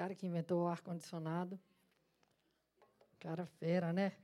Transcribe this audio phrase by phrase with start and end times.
[0.00, 1.60] cara que inventou o ar-condicionado.
[3.18, 4.16] Cara fera, né?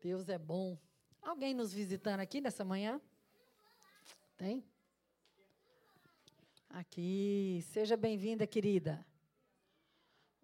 [0.00, 0.78] Deus é bom.
[1.20, 3.00] Alguém nos visitando aqui nessa manhã?
[4.36, 4.64] Tem?
[6.68, 7.64] Aqui.
[7.72, 9.04] Seja bem-vinda, querida.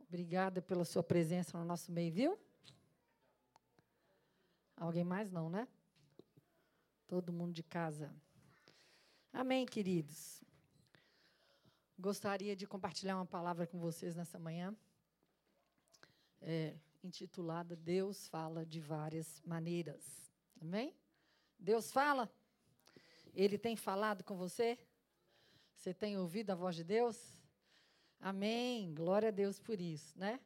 [0.08, 2.40] Obrigada pela sua presença no nosso meio, viu?
[4.76, 5.68] Alguém mais não, né?
[7.06, 8.12] Todo mundo de casa.
[9.32, 10.42] Amém, queridos.
[11.98, 14.74] Gostaria de compartilhar uma palavra com vocês nessa manhã,
[16.40, 16.74] é,
[17.04, 20.32] intitulada Deus fala de várias maneiras.
[20.60, 20.94] Amém?
[21.58, 22.32] Deus fala?
[23.34, 24.78] Ele tem falado com você?
[25.76, 27.40] Você tem ouvido a voz de Deus?
[28.20, 28.94] Amém.
[28.94, 30.40] Glória a Deus por isso, né?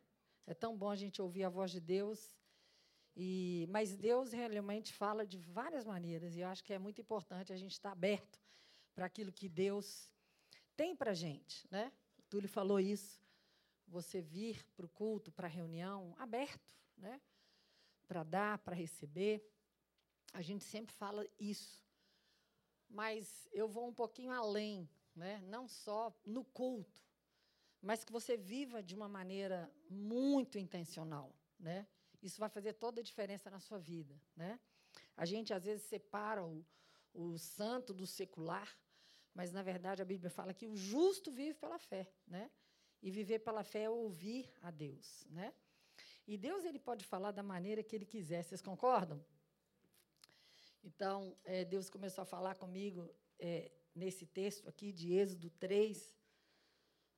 [0.47, 2.37] É tão bom a gente ouvir a voz de Deus.
[3.17, 7.53] E, mas Deus realmente fala de várias maneiras, e eu acho que é muito importante
[7.53, 8.39] a gente estar aberto
[8.95, 10.13] para aquilo que Deus
[10.77, 11.67] tem para gente.
[11.71, 11.93] Né?
[12.19, 13.21] O Túlio falou isso.
[13.89, 17.21] Você vir para o culto, para a reunião, aberto, né?
[18.07, 19.45] para dar, para receber.
[20.33, 21.85] A gente sempre fala isso.
[22.89, 25.41] Mas eu vou um pouquinho além, né?
[25.47, 27.05] não só no culto,
[27.81, 31.35] mas que você viva de uma maneira muito intencional.
[31.59, 31.87] Né?
[32.23, 34.21] Isso vai fazer toda a diferença na sua vida.
[34.35, 34.59] Né?
[35.17, 36.65] A gente, às vezes, separa o,
[37.15, 38.77] o santo do secular,
[39.37, 42.51] mas na verdade a Bíblia fala que o justo vive pela fé, né?
[43.03, 45.53] E viver pela fé é ouvir a Deus, né?
[46.27, 48.43] E Deus ele pode falar da maneira que ele quiser.
[48.43, 49.23] Vocês concordam?
[50.83, 56.17] Então, é, Deus começou a falar comigo é, nesse texto aqui de Êxodo 3.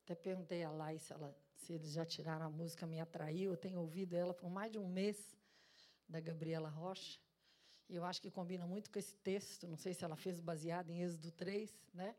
[0.03, 3.51] Até perguntei a Lai se, ela, se eles já tiraram a música, me atraiu.
[3.51, 5.37] Eu tenho ouvido ela por mais de um mês,
[6.05, 7.17] da Gabriela Rocha.
[7.89, 9.67] Eu acho que combina muito com esse texto.
[9.67, 12.15] Não sei se ela fez baseado em Êxodo 3, né?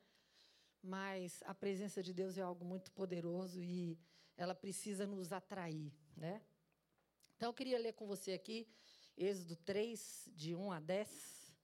[0.82, 3.96] Mas a presença de Deus é algo muito poderoso e
[4.36, 6.42] ela precisa nos atrair, né?
[7.36, 8.66] Então eu queria ler com você aqui
[9.16, 11.54] Êxodo 3 de 1 a 10.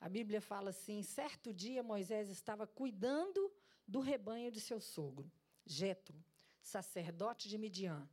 [0.00, 3.52] A Bíblia fala assim: certo dia Moisés estava cuidando
[3.86, 5.32] do rebanho de seu sogro,
[5.66, 6.22] Jetro,
[6.62, 8.08] sacerdote de Midian.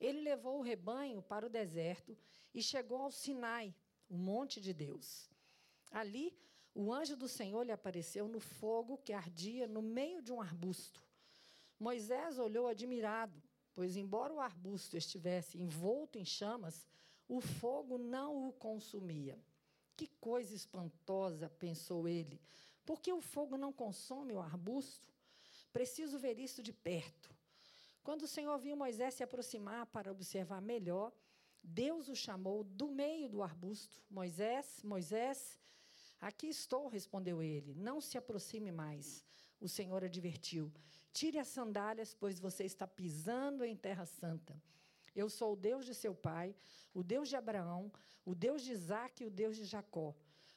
[0.00, 2.16] Ele levou o rebanho para o deserto
[2.54, 3.74] e chegou ao Sinai,
[4.10, 5.30] o monte de Deus.
[5.90, 6.36] Ali,
[6.74, 11.02] o anjo do Senhor lhe apareceu no fogo que ardia no meio de um arbusto.
[11.78, 13.40] Moisés olhou admirado,
[13.72, 16.86] pois, embora o arbusto estivesse envolto em chamas,
[17.28, 19.38] o fogo não o consumia.
[19.96, 22.40] Que coisa espantosa, pensou ele.
[22.84, 25.14] Por que o fogo não consome o arbusto?
[25.72, 27.30] Preciso ver isso de perto.
[28.02, 31.12] Quando o Senhor viu Moisés se aproximar para observar melhor,
[31.62, 34.02] Deus o chamou do meio do arbusto.
[34.10, 35.58] Moisés, Moisés,
[36.20, 37.74] aqui estou, respondeu ele.
[37.74, 39.24] Não se aproxime mais.
[39.60, 40.72] O Senhor advertiu:
[41.12, 44.60] Tire as sandálias, pois você está pisando em terra santa.
[45.14, 46.54] Eu sou o Deus de seu pai,
[46.94, 47.92] o Deus de Abraão,
[48.24, 50.14] o Deus de Isaac e o Deus de Jacó.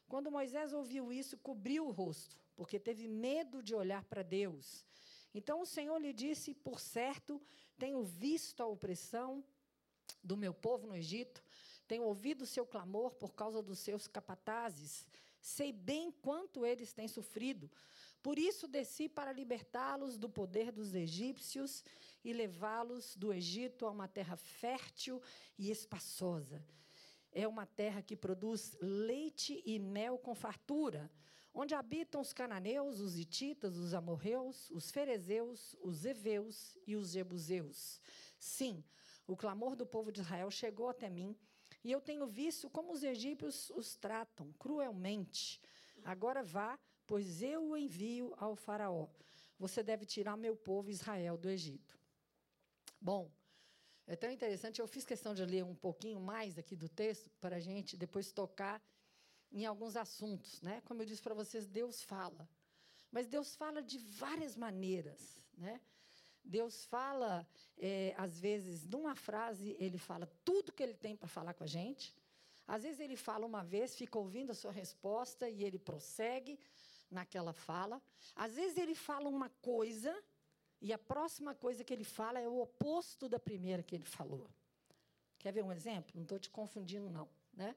[0.08, 4.86] Quando Moisés ouviu isso, cobriu o rosto, porque teve medo de olhar para Deus.
[5.34, 7.42] Então o Senhor lhe disse: Por certo,
[7.78, 9.44] tenho visto a opressão
[10.24, 11.44] do meu povo no Egito,
[11.88, 15.06] tenho ouvido seu clamor por causa dos seus capatazes,
[15.42, 17.70] sei bem quanto eles têm sofrido.
[18.22, 21.84] Por isso desci para libertá-los do poder dos egípcios
[22.24, 25.22] e levá-los do Egito a uma terra fértil
[25.58, 26.64] e espaçosa.
[27.34, 31.12] É uma terra que produz leite e mel com fartura,
[31.54, 38.00] onde habitam os cananeus, os hititas, os amorreus, os ferezeus, os heveus e os jebuseus.
[38.40, 38.84] Sim,
[39.28, 41.38] o clamor do povo de Israel chegou até mim,
[41.84, 45.62] e eu tenho visto como os egípcios os tratam cruelmente.
[46.04, 49.08] Agora vá, pois eu o envio ao Faraó.
[49.60, 51.98] Você deve tirar meu povo Israel do Egito.
[53.00, 53.32] Bom,
[54.06, 57.58] é tão interessante, eu fiz questão de ler um pouquinho mais aqui do texto, para
[57.58, 58.82] a gente depois tocar
[59.52, 60.62] em alguns assuntos.
[60.62, 60.82] Né?
[60.82, 62.50] Como eu disse para vocês, Deus fala.
[63.12, 65.38] Mas Deus fala de várias maneiras.
[65.58, 65.80] Né?
[66.44, 71.54] Deus fala, é, às vezes, numa frase, ele fala tudo que ele tem para falar
[71.54, 72.14] com a gente.
[72.68, 76.60] Às vezes, ele fala uma vez, fica ouvindo a sua resposta e ele prossegue
[77.10, 78.02] naquela fala.
[78.36, 80.14] Às vezes, ele fala uma coisa
[80.82, 84.50] e a próxima coisa que ele fala é o oposto da primeira que ele falou.
[85.40, 86.12] Quer ver um exemplo?
[86.14, 87.30] Não estou te confundindo, não.
[87.54, 87.74] Né?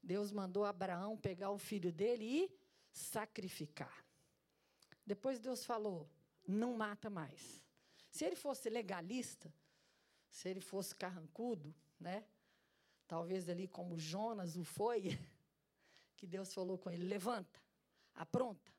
[0.00, 2.58] Deus mandou Abraão pegar o filho dele e
[2.92, 4.04] sacrificar.
[5.04, 6.08] Depois Deus falou:
[6.46, 7.60] não mata mais.
[8.10, 9.52] Se ele fosse legalista,
[10.28, 12.24] se ele fosse carrancudo, né?
[13.06, 15.02] Talvez ali como Jonas o foi,
[16.16, 17.60] que Deus falou com ele: levanta,
[18.14, 18.72] apronta.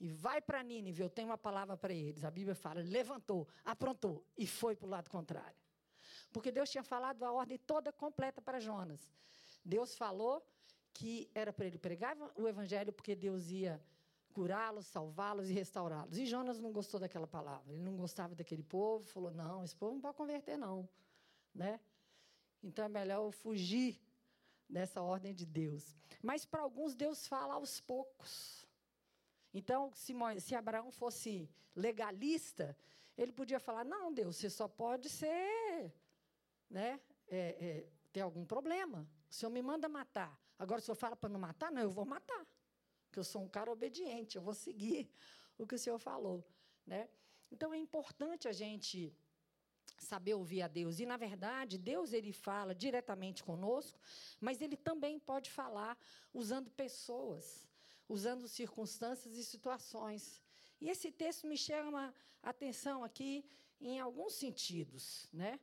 [0.00, 2.24] e vai para Nínive, eu tenho uma palavra para eles.
[2.24, 5.56] A Bíblia fala, levantou, aprontou e foi para o lado contrário.
[6.32, 9.10] Porque Deus tinha falado a ordem toda completa para Jonas.
[9.64, 10.46] Deus falou
[10.92, 13.82] que era para ele pregar o evangelho porque Deus ia
[14.34, 16.18] curá-los, salvá-los e restaurá-los.
[16.18, 17.72] E Jonas não gostou daquela palavra.
[17.72, 20.88] Ele não gostava daquele povo, falou: "Não, esse povo não pode converter não",
[21.54, 21.80] né?
[22.62, 24.00] Então é melhor eu fugir
[24.68, 25.96] dessa ordem de Deus.
[26.22, 28.66] Mas para alguns Deus fala aos poucos.
[29.52, 32.76] Então, se, se Abraão fosse legalista,
[33.16, 35.94] ele podia falar: não, Deus, você só pode ser,
[36.68, 39.08] né, é, é, ter algum problema.
[39.30, 40.38] O Senhor me manda matar.
[40.58, 41.70] Agora, o Senhor fala para não matar?
[41.70, 42.46] Não, eu vou matar.
[43.14, 45.08] Porque eu sou um cara obediente, eu vou seguir
[45.56, 46.44] o que o Senhor falou.
[46.84, 47.08] Né?
[47.48, 49.14] Então, é importante a gente
[50.00, 50.98] saber ouvir a Deus.
[50.98, 53.96] E, na verdade, Deus ele fala diretamente conosco,
[54.40, 55.96] mas ele também pode falar
[56.32, 57.64] usando pessoas
[58.08, 60.42] usando circunstâncias e situações.
[60.80, 63.44] E esse texto me chama a atenção aqui
[63.80, 65.58] em alguns sentidos, né?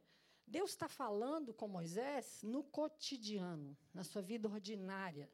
[0.48, 5.30] Deus está falando com Moisés no cotidiano, na sua vida ordinária,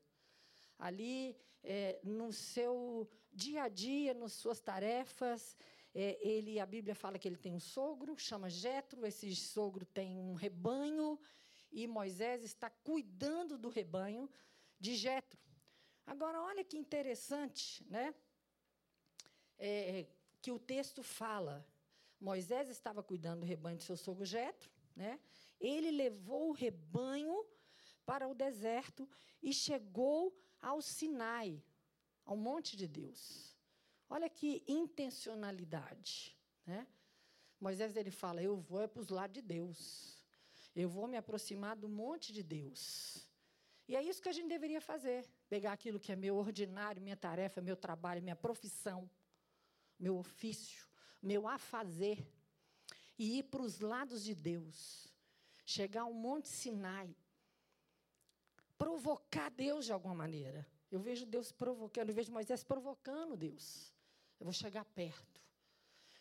[0.78, 5.58] ali é, no seu dia a dia, nas suas tarefas.
[5.94, 9.06] É, ele, a Bíblia fala que ele tem um sogro, chama Jetro.
[9.06, 11.20] Esse sogro tem um rebanho
[11.72, 14.30] e Moisés está cuidando do rebanho
[14.80, 15.40] de Jetro.
[16.06, 18.16] Agora, olha que interessante, né?
[19.58, 20.08] É,
[20.42, 21.66] que o texto fala.
[22.20, 25.20] Moisés estava cuidando do rebanho de seu sogro Jetro, né?
[25.60, 27.46] Ele levou o rebanho
[28.06, 29.08] para o deserto
[29.42, 31.64] e chegou ao Sinai,
[32.26, 33.56] ao monte de Deus.
[34.10, 36.88] Olha que intencionalidade, né?
[37.60, 40.26] Moisés ele fala: "Eu vou é para os lados de Deus.
[40.76, 43.28] Eu vou me aproximar do monte de Deus."
[43.88, 47.16] E é isso que a gente deveria fazer pegar aquilo que é meu ordinário, minha
[47.16, 49.10] tarefa, meu trabalho, minha profissão,
[49.98, 50.86] meu ofício,
[51.22, 52.28] meu afazer,
[53.18, 55.08] e ir para os lados de Deus,
[55.66, 57.16] chegar ao Monte Sinai,
[58.78, 60.66] provocar Deus de alguma maneira.
[60.92, 63.94] Eu vejo Deus provocando, eu vejo Moisés provocando Deus.
[64.40, 65.42] Eu vou chegar perto.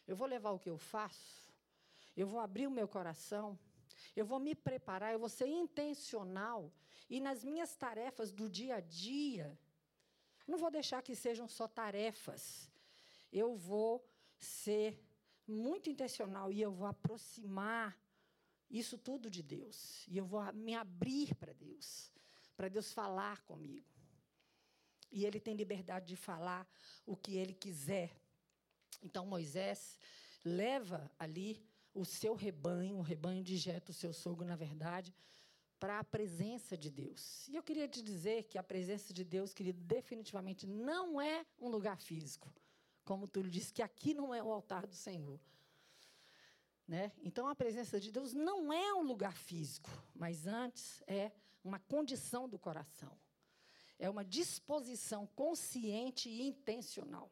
[0.06, 1.52] Eu vou levar o que eu faço.
[2.16, 3.58] Eu vou abrir o meu coração.
[4.14, 6.72] Eu vou me preparar, eu vou ser intencional
[7.08, 9.58] e nas minhas tarefas do dia a dia,
[10.46, 12.70] não vou deixar que sejam só tarefas.
[13.32, 14.04] Eu vou
[14.36, 15.00] ser
[15.46, 17.96] muito intencional e eu vou aproximar
[18.68, 20.04] isso tudo de Deus.
[20.08, 22.12] E eu vou me abrir para Deus,
[22.56, 23.86] para Deus falar comigo.
[25.10, 26.68] E ele tem liberdade de falar
[27.04, 28.16] o que ele quiser.
[29.02, 29.98] Então Moisés
[30.44, 31.64] leva ali
[31.94, 35.14] o seu rebanho, o rebanho de Jeto, o seu sogro, na verdade,
[35.78, 37.48] para a presença de Deus.
[37.48, 41.68] E eu queria te dizer que a presença de Deus, querido, definitivamente não é um
[41.68, 42.52] lugar físico.
[43.04, 45.40] Como tu disse, que aqui não é o altar do Senhor.
[46.86, 47.12] Né?
[47.22, 51.32] Então, a presença de Deus não é um lugar físico, mas antes é
[51.66, 53.18] uma condição do coração.
[53.98, 57.30] É uma disposição consciente e intencional.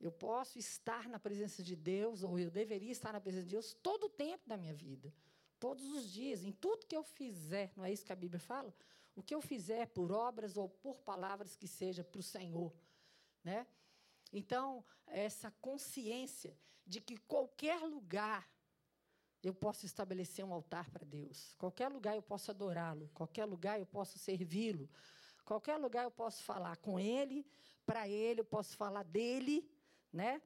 [0.00, 3.74] Eu posso estar na presença de Deus, ou eu deveria estar na presença de Deus
[3.82, 5.12] todo o tempo da minha vida.
[5.58, 8.72] Todos os dias, em tudo que eu fizer, não é isso que a Bíblia fala?
[9.16, 12.72] O que eu fizer por obras ou por palavras que seja para o Senhor,
[13.42, 13.66] né?
[14.32, 16.56] Então, essa consciência
[16.86, 18.48] de que qualquer lugar
[19.42, 21.54] eu posso estabelecer um altar para Deus.
[21.58, 24.88] Qualquer lugar eu posso adorá-lo, qualquer lugar eu posso servi-lo.
[25.44, 27.46] Qualquer lugar eu posso falar com ele,
[27.86, 29.70] para ele, eu posso falar dele,
[30.12, 30.42] né?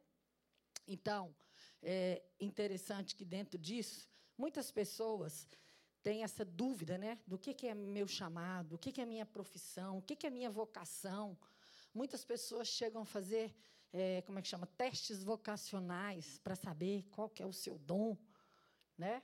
[0.87, 1.35] Então,
[1.83, 5.47] é interessante que dentro disso Muitas pessoas
[6.02, 7.19] têm essa dúvida, né?
[7.26, 10.31] Do que, é meu chamado, o que, que é minha profissão, o que, que é
[10.31, 11.38] minha vocação.
[11.95, 13.55] Muitas pessoas chegam a fazer,
[13.93, 18.17] é, como é que chama, testes vocacionais para saber qual que é o seu dom,
[19.02, 19.23] né?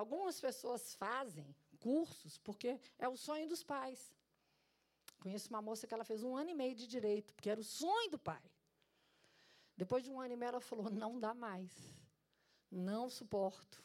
[0.00, 4.00] Algumas pessoas fazem cursos porque é o sonho dos pais.
[5.20, 7.64] Conheço uma moça que ela fez um ano e meio de direito, porque era o
[7.64, 8.44] sonho do pai.
[9.76, 11.72] Depois de um ano e meio, ela falou: não dá mais,
[12.70, 13.76] não suporto.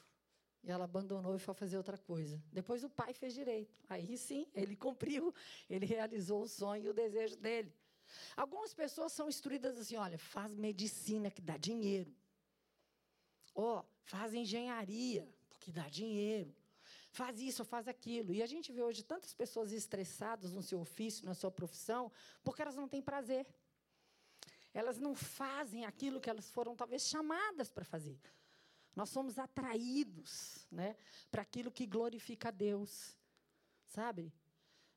[0.64, 2.42] E ela abandonou e foi fazer outra coisa.
[2.52, 3.78] Depois o pai fez direito.
[3.90, 5.34] Aí sim, ele cumpriu,
[5.70, 7.72] ele realizou o sonho e o desejo dele.
[8.36, 12.12] Algumas pessoas são instruídas assim: olha, faz medicina que dá dinheiro.
[13.56, 16.54] Ó, oh, faz engenharia, porque dá dinheiro.
[17.12, 18.34] Faz isso, faz aquilo.
[18.34, 22.12] E a gente vê hoje tantas pessoas estressadas no seu ofício, na sua profissão,
[22.44, 23.46] porque elas não têm prazer.
[24.74, 28.20] Elas não fazem aquilo que elas foram talvez chamadas para fazer.
[28.96, 30.96] Nós somos atraídos né,
[31.30, 33.16] para aquilo que glorifica a Deus.
[33.88, 34.34] Sabe?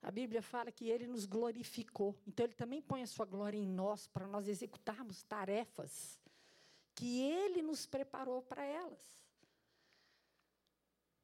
[0.00, 2.18] A Bíblia fala que ele nos glorificou.
[2.26, 6.18] Então, ele também põe a sua glória em nós para nós executarmos tarefas
[6.96, 9.04] que ele nos preparou para elas.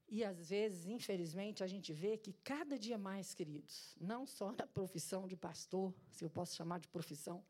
[0.06, 4.66] E às vezes, infelizmente, a gente vê que cada dia mais, queridos, não só na
[4.66, 7.42] profissão de pastor, se eu posso chamar de profissão,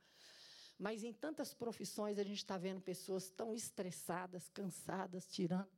[0.78, 5.68] mas em tantas profissões a gente está vendo pessoas tão estressadas, cansadas, tirando.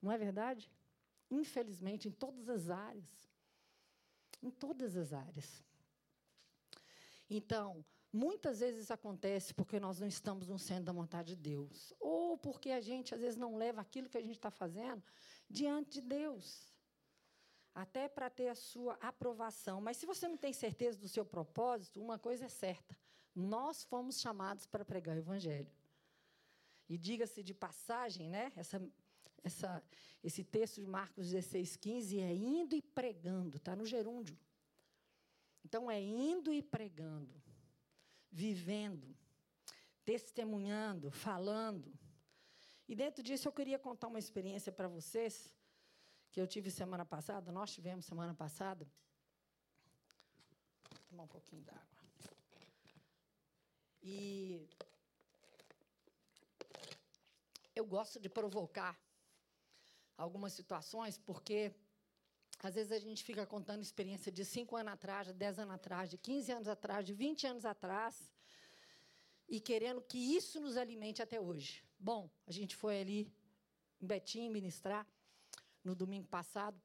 [0.00, 0.70] Não é verdade?
[1.28, 3.28] Infelizmente, em todas as áreas.
[4.40, 5.64] Em todas as áreas.
[7.28, 11.92] Então, Muitas vezes acontece porque nós não estamos no centro da vontade de Deus.
[12.00, 15.02] Ou porque a gente, às vezes, não leva aquilo que a gente está fazendo
[15.48, 16.74] diante de Deus.
[17.72, 19.80] Até para ter a sua aprovação.
[19.80, 22.98] Mas se você não tem certeza do seu propósito, uma coisa é certa:
[23.32, 25.70] nós fomos chamados para pregar o Evangelho.
[26.88, 28.52] E diga-se de passagem, né?
[28.56, 28.82] Essa,
[29.44, 29.84] essa,
[30.24, 34.36] esse texto de Marcos 16, 15 é indo e pregando, está no gerúndio.
[35.64, 37.40] Então, é indo e pregando
[38.30, 39.16] vivendo,
[40.04, 41.92] testemunhando, falando.
[42.88, 45.54] E dentro disso eu queria contar uma experiência para vocês
[46.30, 48.86] que eu tive semana passada, nós tivemos semana passada.
[50.90, 52.00] Vou tomar um pouquinho d'água.
[54.02, 54.68] E
[57.74, 58.98] eu gosto de provocar
[60.16, 61.74] algumas situações, porque
[62.62, 66.10] às vezes a gente fica contando experiência de 5 anos atrás, de 10 anos atrás,
[66.10, 68.30] de 15 anos atrás, de 20 anos atrás,
[69.48, 71.82] e querendo que isso nos alimente até hoje.
[71.98, 73.32] Bom, a gente foi ali
[74.00, 75.06] em Betim ministrar
[75.82, 76.80] no domingo passado.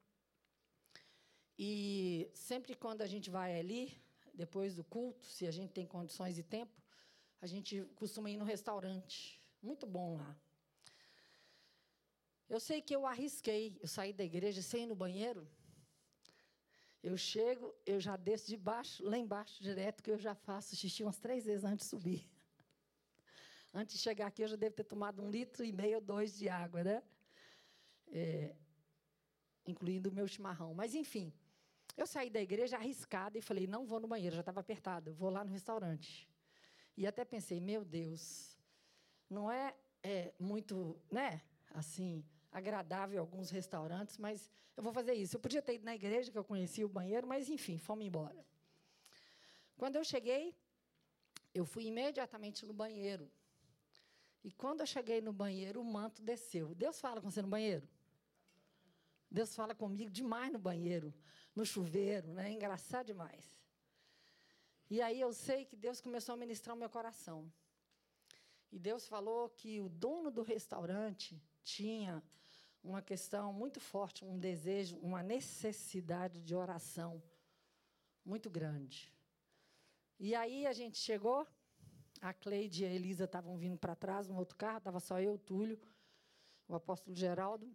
[1.57, 4.01] E sempre quando a gente vai ali,
[4.33, 6.81] depois do culto, se a gente tem condições e tempo,
[7.41, 9.41] a gente costuma ir no restaurante.
[9.61, 10.37] Muito bom lá.
[12.49, 15.47] Eu sei que eu arrisquei, eu saí da igreja sem ir no banheiro,
[17.05, 21.03] eu chego, eu já desço de baixo, lá embaixo direto, que eu já faço xixi
[21.03, 22.27] umas três vezes antes de subir.
[23.71, 26.35] Antes de chegar aqui, eu já devo ter tomado um litro e meio ou dois
[26.35, 27.03] de água, né?
[28.07, 28.55] É,
[29.67, 30.73] incluindo o meu chimarrão.
[30.73, 31.31] Mas, enfim,
[31.95, 35.29] eu saí da igreja arriscada e falei, não vou no banheiro, já estava apertado, vou
[35.29, 36.27] lá no restaurante.
[36.97, 38.57] E até pensei, meu Deus,
[39.29, 45.35] não é, é muito, né, assim, agradável alguns restaurantes, mas eu vou fazer isso.
[45.35, 48.45] Eu podia ter ido na igreja, que eu conhecia o banheiro, mas, enfim, fomos embora.
[49.75, 50.55] Quando eu cheguei,
[51.53, 53.29] eu fui imediatamente no banheiro.
[54.41, 56.73] E quando eu cheguei no banheiro, o manto desceu.
[56.73, 57.85] Deus fala com você no banheiro?
[59.29, 61.13] Deus fala comigo demais no banheiro,
[61.53, 62.51] no chuveiro, né?
[62.51, 63.43] Engraçado demais.
[64.89, 67.51] E aí eu sei que Deus começou a ministrar o meu coração.
[68.71, 72.23] E Deus falou que o dono do restaurante tinha
[72.85, 77.21] uma questão muito forte, um desejo, uma necessidade de oração
[78.23, 79.11] muito grande.
[80.19, 81.47] E aí a gente chegou,
[82.21, 85.33] a Cleide e a Elisa estavam vindo para trás no outro carro, estava só eu,
[85.33, 85.79] o Túlio,
[86.67, 87.67] o apóstolo Geraldo.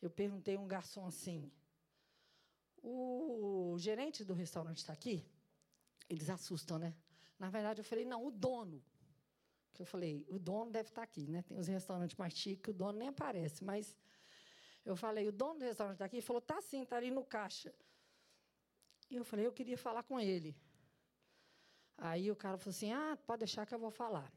[0.00, 1.50] Eu perguntei a um garçom assim:
[2.82, 5.24] o gerente do restaurante está aqui?
[6.08, 6.94] Eles assustam, né?
[7.38, 8.82] Na verdade, eu falei: não, o dono
[9.82, 11.42] eu falei, o dono deve estar aqui, né?
[11.42, 13.96] Tem os restaurantes mais chiques, o dono nem aparece, mas
[14.84, 16.16] eu falei, o dono do restaurante está aqui?
[16.16, 17.74] Ele falou, tá sim, está ali no caixa.
[19.10, 20.56] E eu falei, eu queria falar com ele.
[21.98, 24.32] Aí o cara falou assim, ah, pode deixar que eu vou falar.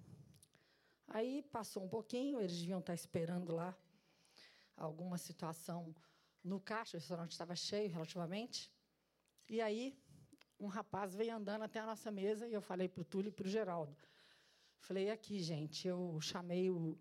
[1.07, 3.75] Aí passou um pouquinho, eles deviam estar esperando lá
[4.75, 5.95] alguma situação
[6.43, 8.71] no caixa, o restaurante estava cheio relativamente.
[9.47, 9.97] E aí
[10.59, 13.31] um rapaz veio andando até a nossa mesa e eu falei para o Túlio e
[13.31, 13.95] para o Geraldo.
[14.85, 16.95] Falei, aqui, gente, eu chamei o,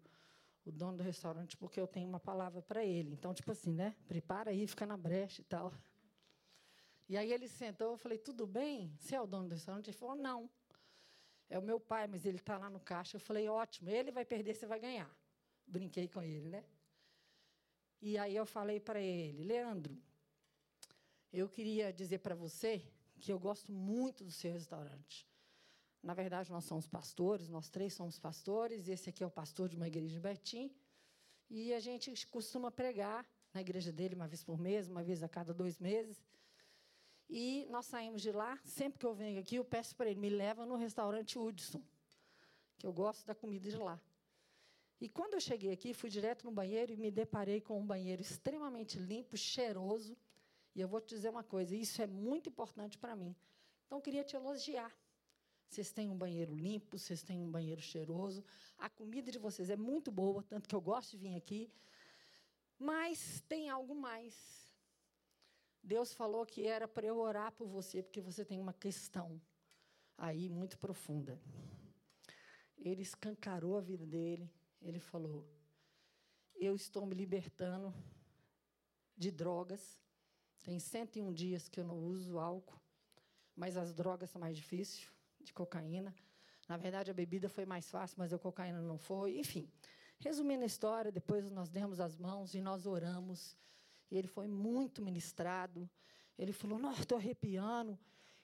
[0.64, 3.12] o dono do restaurante porque eu tenho uma palavra para ele.
[3.12, 3.94] Então, tipo assim, né?
[4.08, 5.70] Prepara aí, fica na brecha e tal.
[7.06, 8.96] E aí ele sentou, eu falei, tudo bem?
[8.98, 9.88] Você é o dono do restaurante?
[9.88, 10.48] Ele falou, não.
[11.50, 13.16] É o meu pai, mas ele está lá no caixa.
[13.18, 15.14] Eu falei, ótimo, ele vai perder, você vai ganhar.
[15.66, 16.64] Brinquei com ele, né?
[18.00, 20.02] E aí eu falei para ele, Leandro,
[21.30, 22.82] eu queria dizer para você
[23.20, 25.28] que eu gosto muito do seu restaurante.
[26.04, 29.76] Na verdade, nós somos pastores, nós três somos pastores, esse aqui é o pastor de
[29.76, 30.70] uma igreja em Betim.
[31.48, 35.28] E a gente costuma pregar na igreja dele uma vez por mês, uma vez a
[35.30, 36.22] cada dois meses.
[37.26, 40.28] E nós saímos de lá, sempre que eu venho aqui, eu peço para ele, me
[40.28, 41.82] leva no restaurante Hudson,
[42.76, 43.98] que eu gosto da comida de lá.
[45.00, 48.20] E quando eu cheguei aqui, fui direto no banheiro e me deparei com um banheiro
[48.20, 50.14] extremamente limpo, cheiroso.
[50.74, 53.34] E eu vou te dizer uma coisa, isso é muito importante para mim.
[53.86, 54.94] Então, eu queria te elogiar
[55.74, 58.44] vocês têm um banheiro limpo, vocês têm um banheiro cheiroso.
[58.78, 61.68] A comida de vocês é muito boa, tanto que eu gosto de vir aqui.
[62.78, 64.72] Mas tem algo mais.
[65.82, 69.40] Deus falou que era para eu orar por você, porque você tem uma questão
[70.16, 71.40] aí muito profunda.
[72.78, 74.48] Ele escancarou a vida dele.
[74.80, 75.44] Ele falou:
[76.54, 77.92] Eu estou me libertando
[79.16, 79.98] de drogas.
[80.62, 82.80] Tem 101 dias que eu não uso álcool,
[83.56, 85.12] mas as drogas são mais difíceis,
[85.44, 86.14] de cocaína.
[86.68, 89.38] Na verdade, a bebida foi mais fácil, mas a cocaína não foi.
[89.38, 89.70] Enfim,
[90.18, 93.56] resumindo a história, depois nós demos as mãos e nós oramos.
[94.10, 95.88] E ele foi muito ministrado.
[96.38, 97.98] Ele falou: Nossa, estou arrepiando.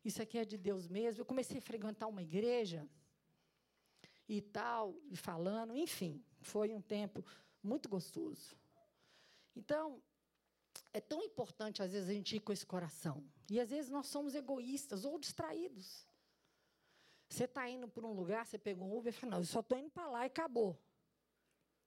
[0.04, 1.20] Isso aqui é de Deus mesmo.
[1.20, 2.86] Eu comecei a frequentar uma igreja
[4.28, 5.74] e tal, e falando.
[5.74, 7.24] Enfim, foi um tempo
[7.62, 8.56] muito gostoso.
[9.54, 10.02] Então,
[10.92, 13.24] é tão importante, às vezes, a gente ir com esse coração.
[13.50, 16.06] E, às vezes, nós somos egoístas ou distraídos.
[17.30, 19.60] Você está indo para um lugar, você pegou um Uber e fala, não, eu só
[19.60, 20.76] estou indo para lá e acabou.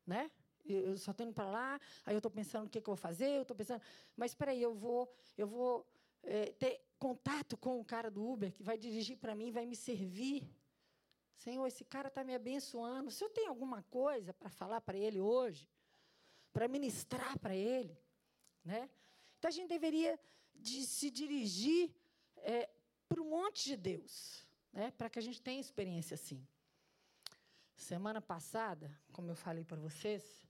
[0.07, 0.31] Né?
[0.65, 3.01] Eu só estou indo para lá, aí eu estou pensando o que, que, eu vou
[3.01, 3.81] fazer, eu estou pensando,
[4.15, 5.85] mas espera aí, eu vou, eu vou
[6.23, 9.75] é, ter contato com o cara do Uber que vai dirigir para mim, vai me
[9.75, 10.50] servir.
[11.35, 13.12] Senhor, esse cara está me abençoando.
[13.12, 15.69] Se eu tenho alguma coisa para falar para ele hoje,
[16.53, 18.00] para ministrar para ele,
[18.63, 18.89] né?
[19.38, 20.17] Então a gente deveria
[20.55, 21.93] de se dirigir
[22.38, 22.69] é,
[23.09, 26.45] para o monte de Deus né, para que a gente tenha experiência assim.
[27.75, 30.45] Semana passada, como eu falei para vocês,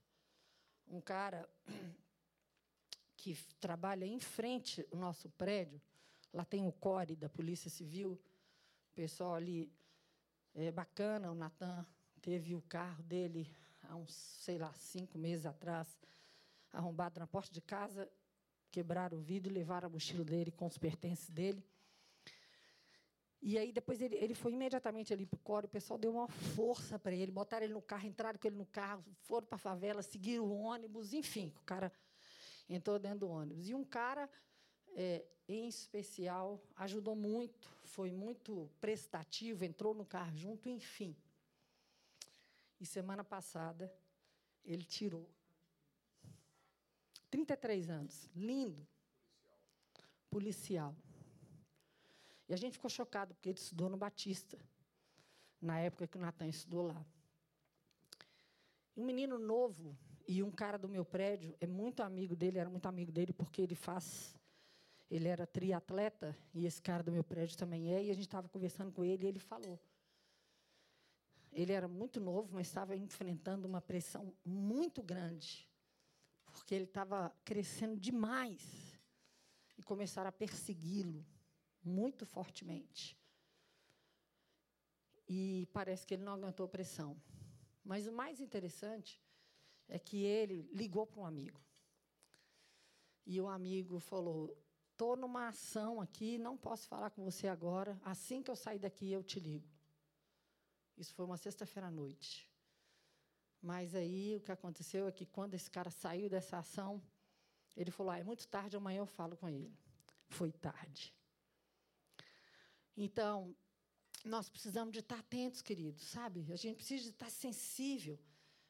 [0.88, 1.48] um cara
[3.16, 5.80] que trabalha em frente ao nosso prédio,
[6.32, 9.70] lá tem o CORE da Polícia Civil, o pessoal ali
[10.54, 11.86] é bacana, o Natan
[12.20, 15.98] teve o carro dele há uns, sei lá, cinco meses atrás,
[16.72, 18.10] arrombado na porta de casa,
[18.70, 21.64] quebraram o vidro levaram a mochila dele com os pertences dele.
[23.46, 26.26] E aí depois ele, ele foi imediatamente ali para o coro, o pessoal deu uma
[26.26, 29.58] força para ele, botaram ele no carro, entraram com ele no carro, foram para a
[29.58, 31.92] favela, seguiram o ônibus, enfim, o cara
[32.66, 33.68] entrou dentro do ônibus.
[33.68, 34.30] E um cara,
[34.96, 41.14] é, em especial, ajudou muito, foi muito prestativo, entrou no carro junto, enfim.
[42.80, 43.94] E semana passada,
[44.64, 45.28] ele tirou
[47.30, 48.88] 33 anos, lindo,
[50.30, 50.96] policial.
[52.48, 54.58] E a gente ficou chocado, porque ele estudou no Batista,
[55.60, 57.04] na época que o Natan estudou lá.
[58.96, 62.68] E um menino novo e um cara do meu prédio é muito amigo dele, era
[62.68, 64.36] muito amigo dele, porque ele faz.
[65.10, 68.48] Ele era triatleta, e esse cara do meu prédio também é, e a gente estava
[68.48, 69.78] conversando com ele, e ele falou.
[71.52, 75.68] Ele era muito novo, mas estava enfrentando uma pressão muito grande,
[76.46, 78.98] porque ele estava crescendo demais,
[79.76, 81.24] e começaram a persegui-lo
[81.84, 83.16] muito fortemente.
[85.28, 87.20] E parece que ele não aguentou pressão.
[87.84, 89.22] Mas o mais interessante
[89.88, 91.60] é que ele ligou para um amigo.
[93.26, 94.56] E o amigo falou:
[94.90, 97.98] Estou numa ação aqui, não posso falar com você agora.
[98.04, 99.68] Assim que eu sair daqui, eu te ligo.
[100.96, 102.48] Isso foi uma sexta-feira à noite.
[103.60, 107.02] Mas aí o que aconteceu é que quando esse cara saiu dessa ação,
[107.76, 109.76] ele falou: ah, é muito tarde, amanhã eu falo com ele.
[110.28, 111.14] Foi tarde.
[112.96, 113.54] Então,
[114.24, 116.46] nós precisamos de estar atentos, queridos, sabe?
[116.50, 118.18] A gente precisa de estar sensível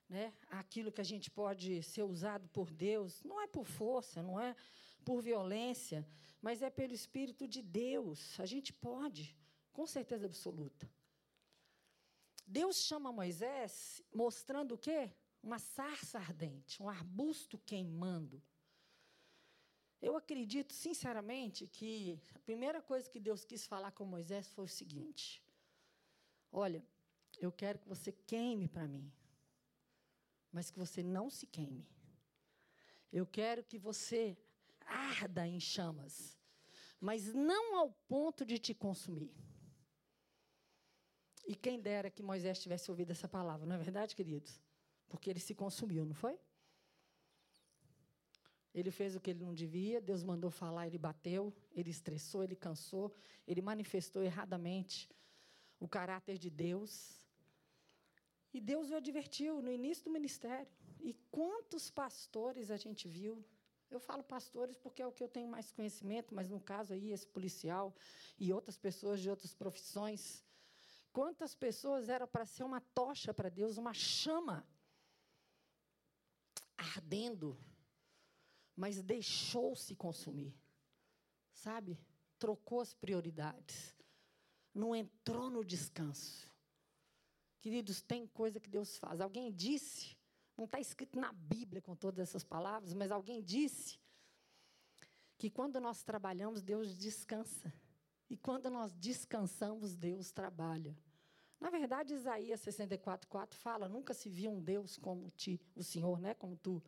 [0.09, 3.23] né, àquilo que a gente pode ser usado por Deus.
[3.23, 4.57] Não é por força, não é
[5.05, 6.07] por violência,
[6.41, 8.39] mas é pelo Espírito de Deus.
[8.41, 9.37] A gente pode,
[9.73, 10.91] com certeza absoluta.
[12.47, 15.13] Deus chama Moisés mostrando o quê?
[15.43, 18.43] Uma sarça ardente, um arbusto queimando.
[20.07, 24.77] Eu acredito, sinceramente, que a primeira coisa que Deus quis falar com Moisés foi o
[24.81, 25.43] seguinte:
[26.53, 26.85] Olha,
[27.41, 29.11] eu quero que você queime para mim,
[30.53, 31.89] mas que você não se queime.
[33.11, 34.37] Eu quero que você
[34.85, 36.39] arda em chamas,
[37.01, 39.35] mas não ao ponto de te consumir.
[41.47, 44.61] E quem dera que Moisés tivesse ouvido essa palavra, não é verdade, queridos?
[45.09, 46.39] Porque ele se consumiu, não foi?
[48.75, 52.57] Ele fez o que ele não devia, Deus mandou falar, ele bateu, ele estressou, ele
[52.57, 53.15] cansou,
[53.47, 55.09] ele manifestou erradamente
[55.79, 57.25] o caráter de Deus.
[58.53, 60.67] E Deus o advertiu no início do ministério.
[61.01, 63.45] E quantos pastores a gente viu?
[63.91, 67.13] Eu falo pastores porque é o que eu tenho mais conhecimento, mas no caso aí,
[67.13, 67.95] esse policial
[68.39, 70.45] e outras pessoas de outras profissões.
[71.13, 74.67] Quantas pessoas eram para ser uma tocha para Deus, uma chama
[76.77, 77.57] ardendo
[78.77, 80.55] mas deixou-se consumir.
[81.53, 81.99] Sabe?
[82.39, 83.95] Trocou as prioridades.
[84.75, 86.51] Não entrou no descanso.
[87.61, 89.21] Queridos, tem coisa que Deus faz.
[89.21, 90.17] Alguém disse,
[90.57, 93.99] não está escrito na Bíblia com todas essas palavras, mas alguém disse
[95.39, 97.73] que quando nós trabalhamos, Deus descansa.
[98.29, 100.97] E quando nós descansamos, Deus trabalha.
[101.61, 106.35] Na verdade, Isaías 64:4 fala: "Nunca se viu um Deus como ti, o Senhor, né,
[106.35, 106.83] como tu,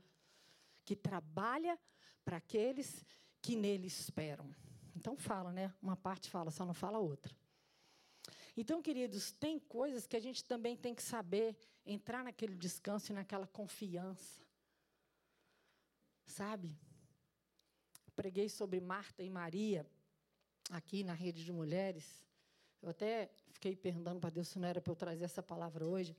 [0.87, 1.79] que trabalha
[2.25, 3.05] para aqueles
[3.43, 4.51] que nele esperam".
[4.95, 5.75] Então fala, né?
[5.83, 7.37] Uma parte fala, só não fala outra.
[8.57, 13.15] Então, queridos, tem coisas que a gente também tem que saber entrar naquele descanso e
[13.15, 14.43] naquela confiança.
[16.25, 16.75] Sabe?
[18.15, 19.87] Preguei sobre Marta e Maria
[20.71, 22.27] aqui na rede de mulheres.
[22.81, 26.17] Eu até fiquei perguntando para Deus se não era para eu trazer essa palavra hoje.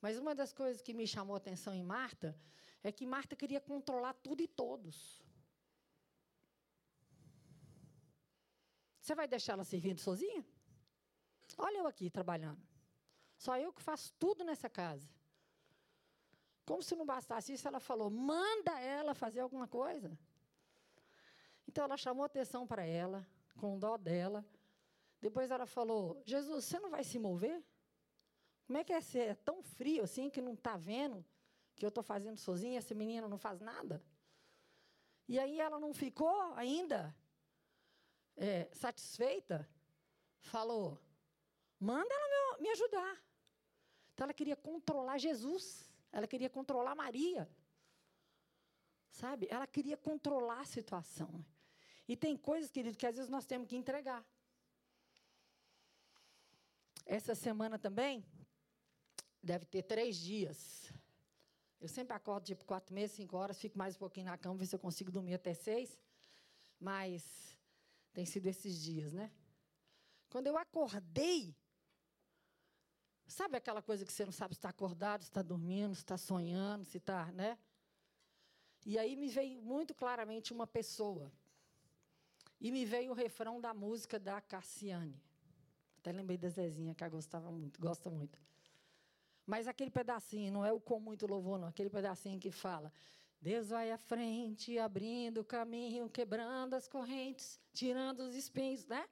[0.00, 2.38] Mas uma das coisas que me chamou a atenção em Marta
[2.82, 5.22] é que Marta queria controlar tudo e todos.
[9.00, 10.44] Você vai deixar ela servindo sozinha?
[11.56, 12.60] Olha eu aqui trabalhando.
[13.36, 15.08] Só eu que faço tudo nessa casa.
[16.64, 20.18] Como se não bastasse isso, ela falou: manda ela fazer alguma coisa.
[21.66, 23.26] Então ela chamou atenção para ela,
[23.58, 24.44] com dó dela.
[25.20, 27.64] Depois ela falou: Jesus, você não vai se mover?
[28.66, 31.24] Como é que é ser tão frio assim que não está vendo
[31.78, 34.02] que eu estou fazendo sozinha, essa menina não faz nada?
[35.28, 37.14] E aí ela não ficou ainda
[38.36, 39.68] é, satisfeita,
[40.40, 40.98] falou:
[41.78, 43.22] Manda ela me ajudar.
[44.12, 45.88] Então ela queria controlar Jesus.
[46.10, 47.48] Ela queria controlar Maria.
[49.10, 49.46] Sabe?
[49.50, 51.44] Ela queria controlar a situação.
[52.08, 54.24] E tem coisas, querido, que às vezes nós temos que entregar.
[57.04, 58.24] Essa semana também
[59.42, 60.92] deve ter três dias.
[61.80, 64.66] Eu sempre acordo tipo quatro meses, cinco horas, fico mais um pouquinho na cama, ver
[64.66, 65.98] se eu consigo dormir até seis.
[66.80, 67.56] Mas
[68.12, 69.30] tem sido esses dias, né?
[70.28, 71.54] Quando eu acordei,
[73.28, 76.16] Sabe aquela coisa que você não sabe se está acordado, se está dormindo, se está
[76.16, 77.58] sonhando, se está, né?
[78.86, 81.30] E aí me veio muito claramente uma pessoa.
[82.58, 85.22] E me veio o refrão da música da Cassiane.
[85.98, 88.40] Até lembrei da Zezinha, que ela gostava muito, gosta muito.
[89.48, 91.68] Mas aquele pedacinho, não é o com muito louvor, não.
[91.68, 92.92] Aquele pedacinho que fala:
[93.40, 99.08] Deus vai à frente, abrindo o caminho, quebrando as correntes, tirando os espinhos, né?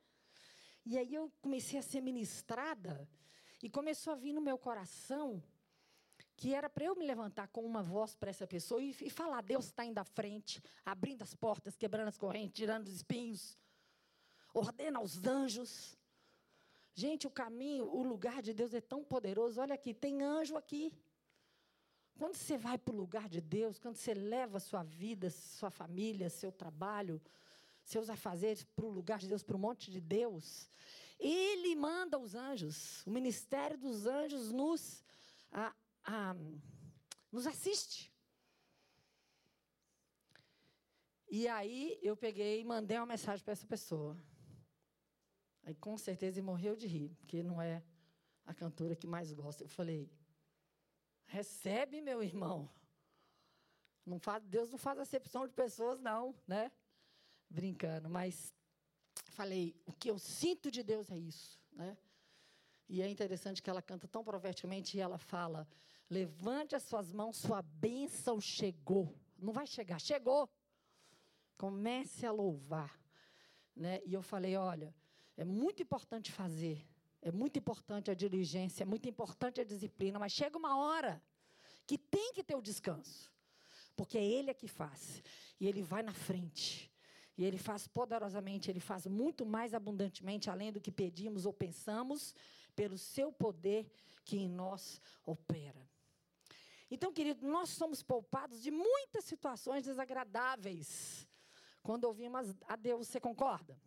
[0.84, 3.08] E aí eu comecei a ser ministrada
[3.62, 5.42] e começou a vir no meu coração
[6.36, 9.40] que era para eu me levantar com uma voz para essa pessoa e, e falar:
[9.40, 13.56] Deus está indo à frente, abrindo as portas, quebrando as correntes, tirando os espinhos,
[14.52, 15.96] ordena aos anjos.
[16.98, 19.60] Gente, o caminho, o lugar de Deus é tão poderoso.
[19.60, 20.90] Olha aqui, tem anjo aqui.
[22.18, 26.30] Quando você vai para o lugar de Deus, quando você leva sua vida, sua família,
[26.30, 27.20] seu trabalho,
[27.84, 30.70] seus afazeres para o lugar de Deus, para o monte de Deus,
[31.20, 35.04] ele manda os anjos, o ministério dos anjos nos,
[35.52, 36.34] a, a,
[37.30, 38.10] nos assiste.
[41.28, 44.16] E aí eu peguei e mandei uma mensagem para essa pessoa.
[45.66, 47.82] Aí com certeza ele morreu de rir, porque não é
[48.46, 49.64] a cantora que mais gosta.
[49.64, 50.08] Eu falei:
[51.26, 52.70] recebe, meu irmão.
[54.06, 56.70] Não faz, Deus não faz acepção de pessoas, não, né?
[57.50, 58.54] Brincando, mas
[59.36, 61.60] falei, o que eu sinto de Deus é isso.
[61.72, 61.96] Né?
[62.88, 65.68] E é interessante que ela canta tão profeticamente e ela fala:
[66.08, 69.14] levante as suas mãos, sua bênção chegou.
[69.36, 70.48] Não vai chegar, chegou.
[71.58, 72.98] Comece a louvar.
[73.74, 74.00] Né?
[74.06, 74.94] E eu falei: olha,
[75.36, 76.86] é muito importante fazer,
[77.20, 81.22] é muito importante a diligência, é muito importante a disciplina, mas chega uma hora
[81.86, 83.32] que tem que ter o descanso,
[83.94, 85.22] porque é Ele é que faz,
[85.60, 86.90] e Ele vai na frente.
[87.38, 92.34] E Ele faz poderosamente, Ele faz muito mais abundantemente, além do que pedimos ou pensamos,
[92.74, 93.90] pelo seu poder
[94.24, 95.86] que em nós opera.
[96.90, 101.26] Então, querido, nós somos poupados de muitas situações desagradáveis
[101.82, 103.08] quando ouvimos a Deus.
[103.08, 103.78] Você concorda?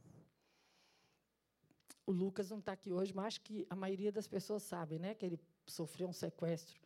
[2.09, 5.13] O Lucas não está aqui hoje, mas acho que a maioria das pessoas sabe, né?
[5.13, 6.81] Que ele sofreu um sequestro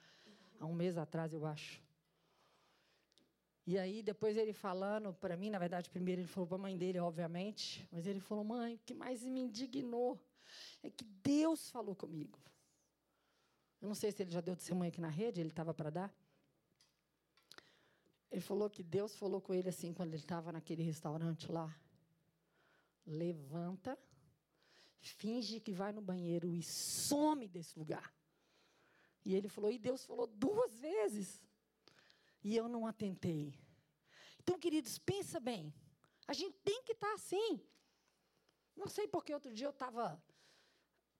[0.59, 1.81] há um mês atrás, eu acho.
[3.65, 6.77] E aí, depois ele falando para mim, na verdade, primeiro ele falou para a mãe
[6.77, 10.19] dele, obviamente, mas ele falou: mãe, o que mais me indignou
[10.83, 12.37] é que Deus falou comigo.
[13.81, 16.13] Eu não sei se ele já deu testemunho aqui na rede, ele estava para dar.
[18.29, 21.73] Ele falou que Deus falou com ele assim, quando ele estava naquele restaurante lá:
[23.05, 23.97] levanta,
[25.11, 28.13] finge que vai no banheiro e some desse lugar.
[29.25, 31.41] E ele falou: e Deus falou duas vezes
[32.43, 33.53] e eu não atentei.
[34.39, 35.73] Então, queridos, pensa bem.
[36.27, 37.61] A gente tem que estar tá assim.
[38.75, 40.21] Não sei porque outro dia eu estava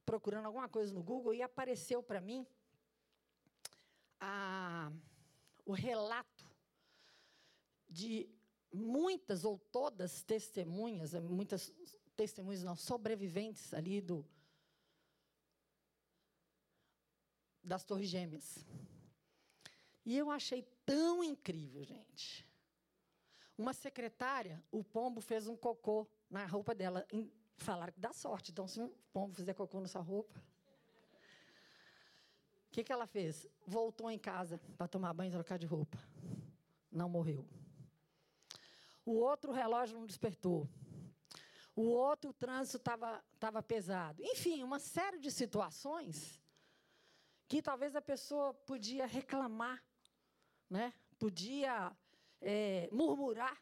[0.06, 2.46] procurando alguma coisa no Google e apareceu para mim
[4.20, 4.92] a,
[5.66, 6.46] o relato
[7.88, 8.30] de
[8.74, 11.72] muitas ou todas testemunhas, muitas
[12.16, 14.26] testemunhas não, sobreviventes ali do
[17.64, 18.66] das Torres Gêmeas.
[20.06, 22.46] E eu achei tão incrível, gente.
[23.58, 27.08] Uma secretária, o pombo fez um cocô na roupa dela.
[27.56, 28.52] Falaram que dá sorte.
[28.52, 30.38] Então, se um pombo fizer cocô na sua roupa.
[32.68, 33.48] O que, que ela fez?
[33.66, 35.98] Voltou em casa para tomar banho e trocar de roupa.
[36.92, 37.48] Não morreu.
[39.06, 40.68] O outro relógio não despertou.
[41.76, 44.22] O outro o trânsito estava pesado.
[44.24, 46.40] Enfim, uma série de situações
[47.48, 49.84] que talvez a pessoa podia reclamar,
[50.70, 50.94] né?
[51.18, 51.96] podia
[52.42, 53.58] é, murmurar,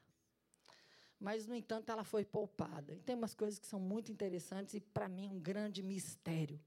[1.20, 2.96] mas, no entanto, ela foi poupada.
[2.96, 6.60] E tem umas coisas que são muito interessantes e, para mim, um grande mistério.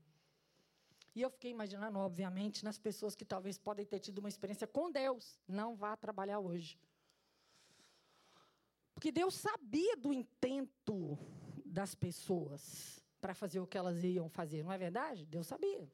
[1.12, 4.92] E eu fiquei imaginando, obviamente, nas pessoas que talvez podem ter tido uma experiência com
[4.92, 5.40] Deus.
[5.48, 6.78] Não vá trabalhar hoje.
[9.04, 11.18] Porque Deus sabia do intento
[11.62, 15.26] das pessoas para fazer o que elas iam fazer, não é verdade?
[15.26, 15.92] Deus sabia.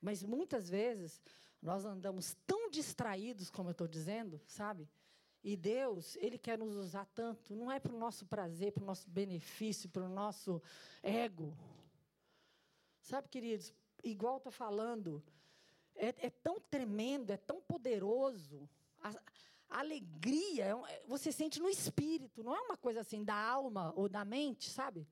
[0.00, 1.22] Mas muitas vezes
[1.62, 4.88] nós andamos tão distraídos, como eu estou dizendo, sabe?
[5.44, 8.86] E Deus, Ele quer nos usar tanto, não é para o nosso prazer, para o
[8.86, 10.60] nosso benefício, para o nosso
[11.04, 11.56] ego.
[13.00, 13.72] Sabe, queridos,
[14.02, 15.22] igual estou falando,
[15.94, 18.68] é, é, tão tremendo, é tão poderoso.
[19.00, 19.14] A,
[19.68, 24.08] alegria, é é, você sente no espírito, não é uma coisa assim da alma ou
[24.08, 25.06] da mente, sabe?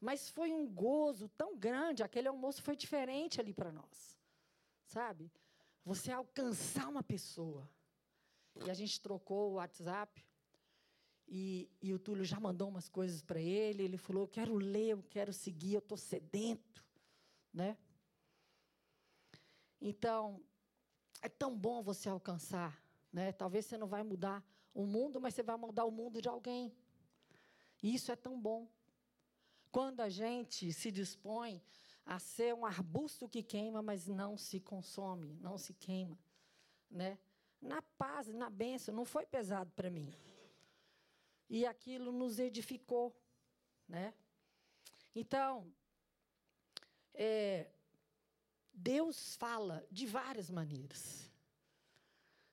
[0.00, 4.18] Mas foi um gozo tão grande, aquele almoço foi diferente ali para nós,
[4.84, 5.32] sabe?
[5.84, 7.68] Você alcançar uma pessoa.
[8.64, 10.24] E a gente trocou o WhatsApp,
[11.26, 15.02] e, e o Túlio já mandou umas coisas para ele, ele falou, quero ler, eu
[15.02, 16.84] quero seguir, eu estou sedento,
[17.52, 17.76] né?
[19.80, 20.42] Então,
[21.22, 22.83] é tão bom você alcançar,
[23.14, 23.30] né?
[23.30, 26.74] Talvez você não vai mudar o mundo, mas você vai mudar o mundo de alguém.
[27.80, 28.68] E isso é tão bom.
[29.70, 31.62] Quando a gente se dispõe
[32.04, 36.18] a ser um arbusto que queima, mas não se consome, não se queima,
[36.90, 37.16] né?
[37.62, 40.12] Na paz, na bênção, não foi pesado para mim.
[41.48, 43.16] E aquilo nos edificou,
[43.88, 44.12] né?
[45.14, 45.72] Então,
[47.14, 47.70] é,
[48.72, 51.32] Deus fala de várias maneiras.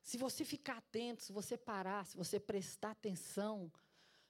[0.03, 3.71] Se você ficar atento, se você parar, se você prestar atenção,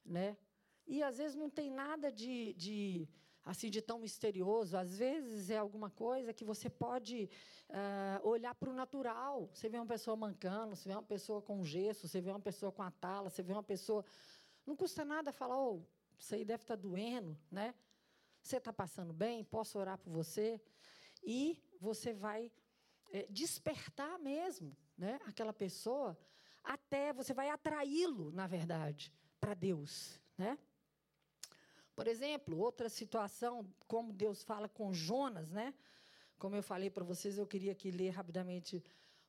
[0.05, 0.37] né?
[0.85, 3.07] E às vezes não tem nada de, de
[3.43, 4.77] assim de tão misterioso.
[4.77, 7.29] Às vezes é alguma coisa que você pode
[7.69, 9.49] uh, olhar para o natural.
[9.53, 12.71] Você vê uma pessoa mancando, você vê uma pessoa com gesso, você vê uma pessoa
[12.71, 14.05] com a tala, você vê uma pessoa.
[14.65, 15.81] Não custa nada falar, oh,
[16.17, 17.73] isso aí deve estar tá doendo, né?
[18.41, 19.43] Você está passando bem?
[19.43, 20.59] Posso orar por você?
[21.23, 22.51] E você vai
[23.11, 25.19] é, despertar mesmo, né?
[25.25, 26.15] Aquela pessoa,
[26.63, 30.59] até você vai atraí-lo, na verdade, para Deus, né?
[31.95, 35.73] Por exemplo, outra situação, como Deus fala com Jonas, né?
[36.37, 38.83] Como eu falei para vocês, eu queria aqui ler rapidamente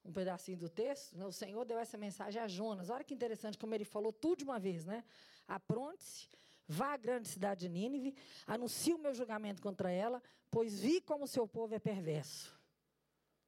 [0.05, 1.17] um pedacinho do texto.
[1.17, 1.25] Né?
[1.25, 2.91] O Senhor deu essa mensagem a Jonas.
[2.91, 5.03] Olha que interessante como ele falou tudo de uma vez, né?
[5.49, 6.29] Apronte-se,
[6.69, 8.15] vá à grande cidade de Nínive,
[8.47, 12.55] anuncie o meu julgamento contra ela, pois vi como o seu povo é perverso.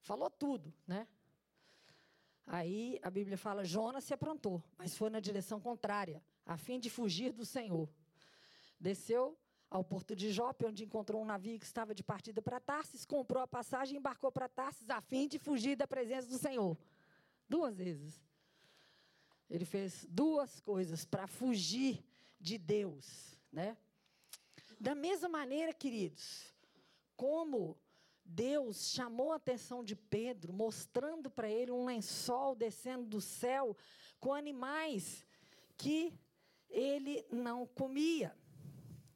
[0.01, 1.07] Falou tudo, né?
[2.47, 6.91] Aí a Bíblia fala: Jonas se aprontou, mas foi na direção contrária, a fim de
[6.91, 7.89] fugir do Senhor.
[8.79, 9.39] Desceu
[9.71, 13.43] ao porto de Jope, onde encontrou um navio que estava de partida para Tarsis, comprou
[13.43, 16.79] a passagem e embarcou para Tarsis a fim de fugir da presença do Senhor.
[17.49, 18.23] Duas vezes.
[19.51, 22.05] Ele fez duas coisas para fugir
[22.39, 23.77] de Deus, né?
[24.79, 26.53] Da mesma maneira, queridos,
[27.17, 27.77] como
[28.25, 33.77] Deus chamou a atenção de Pedro, mostrando para ele um lençol descendo do céu
[34.19, 35.27] com animais
[35.77, 36.19] que
[36.71, 38.35] ele não comia.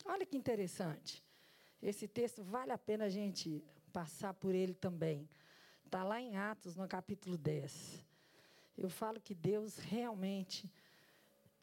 [0.05, 1.25] Olha que interessante.
[1.83, 5.29] Esse texto vale a pena a gente passar por ele também.
[5.85, 8.05] Está lá em Atos, no capítulo 10.
[8.77, 10.71] Eu falo que Deus realmente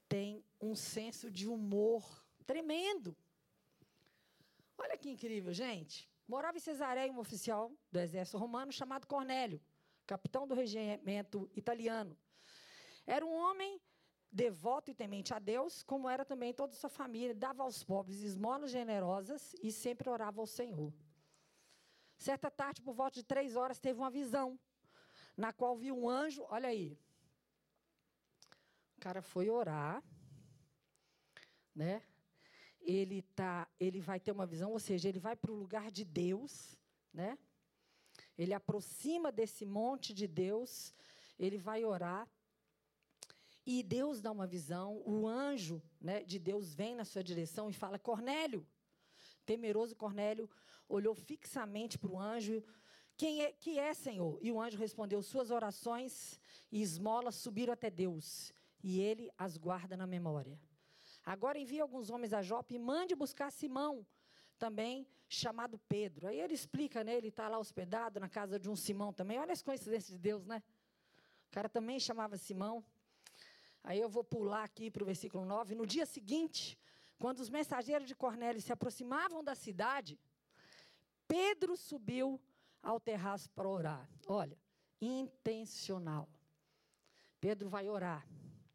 [0.10, 3.16] tem um senso de humor tremendo.
[4.78, 6.10] Olha que incrível, gente.
[6.28, 9.62] Morava em Cesareia um oficial do exército romano chamado Cornélio,
[10.08, 12.18] capitão do regimento italiano.
[13.06, 13.80] Era um homem
[14.32, 18.22] devoto e temente a Deus, como era também toda a sua família, dava aos pobres
[18.22, 20.92] esmolas generosas e sempre orava ao Senhor.
[22.18, 24.60] Certa tarde, por volta de três horas, teve uma visão,
[25.38, 26.98] na qual viu um anjo, olha aí.
[28.98, 30.04] O cara foi orar,
[31.74, 32.02] né?
[32.86, 36.06] Ele, tá, ele vai ter uma visão, ou seja, ele vai para o lugar de
[36.06, 36.78] Deus,
[37.12, 37.38] né?
[38.38, 40.94] Ele aproxima desse monte de Deus,
[41.38, 42.30] ele vai orar,
[43.66, 47.74] E Deus dá uma visão, o anjo né, de Deus vem na sua direção e
[47.74, 48.66] fala: Cornélio.
[49.46, 50.50] Temeroso Cornélio
[50.88, 52.64] olhou fixamente para o anjo.
[53.18, 54.38] Quem é, que é, Senhor?
[54.42, 56.40] E o anjo respondeu: Suas orações
[56.72, 60.60] e esmolas subiram até Deus, e ele as guarda na memória.
[61.26, 64.06] Agora envie alguns homens a Jope e mande buscar Simão,
[64.60, 66.28] também chamado Pedro.
[66.28, 67.16] Aí ele explica, né?
[67.16, 69.40] Ele está lá hospedado na casa de um Simão também.
[69.40, 70.62] Olha as coincidências de Deus, né?
[71.48, 72.86] O cara também chamava Simão.
[73.84, 75.74] Aí eu vou pular aqui para o versículo 9.
[75.74, 76.78] No dia seguinte,
[77.18, 80.20] quando os mensageiros de Cornélio se aproximavam da cidade,
[81.28, 82.40] Pedro subiu
[82.84, 84.08] ao terraço para orar.
[84.28, 84.58] Olha,
[85.02, 86.30] intencional.
[87.40, 88.28] Pedro vai orar.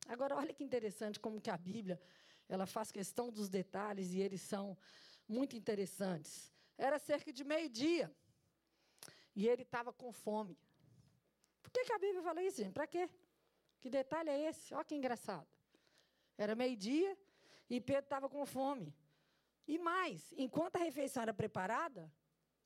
[0.08, 2.00] Agora, olha que interessante como que a Bíblia
[2.50, 4.76] ela faz questão dos detalhes e eles são
[5.28, 6.52] muito interessantes.
[6.76, 8.12] Era cerca de meio-dia
[9.36, 10.58] e ele estava com fome.
[11.62, 12.72] Por que, que a Bíblia fala isso, gente?
[12.72, 13.08] Para quê?
[13.80, 14.74] Que detalhe é esse?
[14.74, 15.46] Olha que engraçado.
[16.36, 17.16] Era meio-dia
[17.68, 18.92] e Pedro estava com fome.
[19.68, 22.12] E mais, enquanto a refeição era preparada,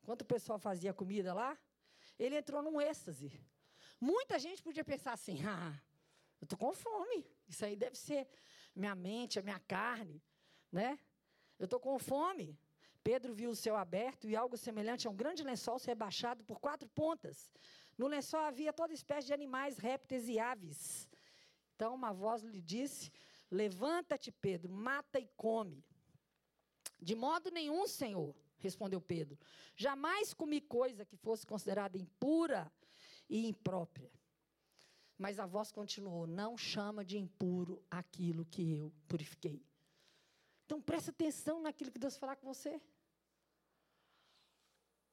[0.03, 1.59] enquanto o pessoal fazia a comida lá,
[2.18, 3.31] ele entrou num êxtase.
[4.01, 5.79] Muita gente podia pensar assim: ah,
[6.40, 7.27] eu estou com fome.
[7.47, 8.27] Isso aí deve ser
[8.75, 10.23] minha mente, a minha carne,
[10.71, 10.99] né?
[11.59, 12.59] Eu estou com fome.
[13.03, 16.59] Pedro viu o céu aberto e algo semelhante a um grande lençol ser rebaixado por
[16.59, 17.53] quatro pontas.
[17.99, 21.09] No lençol havia toda espécie de animais, répteis e aves.
[21.77, 23.13] Então uma voz lhe disse:
[23.51, 25.85] Levanta-te, Pedro, mata e come.
[27.01, 29.39] De modo nenhum, Senhor, respondeu Pedro.
[29.77, 32.73] Jamais comi coisa que fosse considerada impura
[33.29, 34.11] e imprópria.
[35.16, 39.64] Mas a voz continuou: Não chama de impuro aquilo que eu purifiquei.
[40.64, 42.81] Então presta atenção naquilo que Deus falar com você.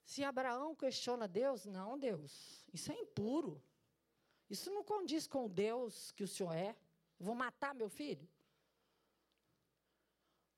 [0.04, 3.62] Se Abraão questiona Deus, não, Deus, isso é impuro.
[4.50, 6.76] Isso não condiz com o Deus que o Senhor é.
[7.18, 8.28] vou matar meu filho.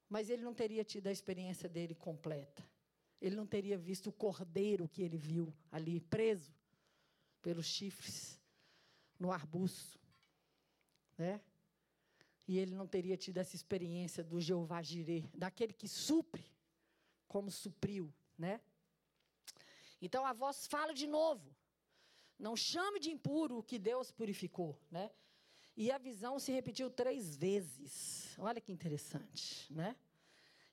[0.10, 2.67] Mas ele não teria tido a experiência dele completa.
[3.21, 6.51] Ele não teria visto o cordeiro que ele viu ali preso
[7.41, 8.41] pelos chifres
[9.19, 9.99] no arbusto,
[11.17, 11.41] né?
[12.47, 16.45] E ele não teria tido essa experiência do Jeová Jireh, daquele que supre
[17.28, 18.62] como supriu, né?
[20.02, 21.56] Então a voz fala de novo.
[22.38, 25.10] Não chame de impuro o que Deus purificou, né?
[25.76, 28.36] E a visão se repetiu três vezes.
[28.38, 29.95] Olha que interessante, né?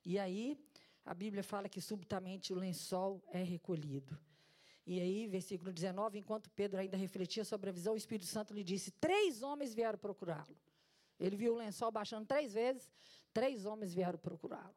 [0.05, 0.59] E aí
[1.05, 4.19] a Bíblia fala que subitamente o lençol é recolhido.
[4.85, 8.63] E aí, versículo 19, enquanto Pedro ainda refletia sobre a visão, o Espírito Santo lhe
[8.63, 10.57] disse: Três homens vieram procurá-lo.
[11.19, 12.89] Ele viu o lençol baixando três vezes,
[13.31, 14.75] três homens vieram procurá-lo.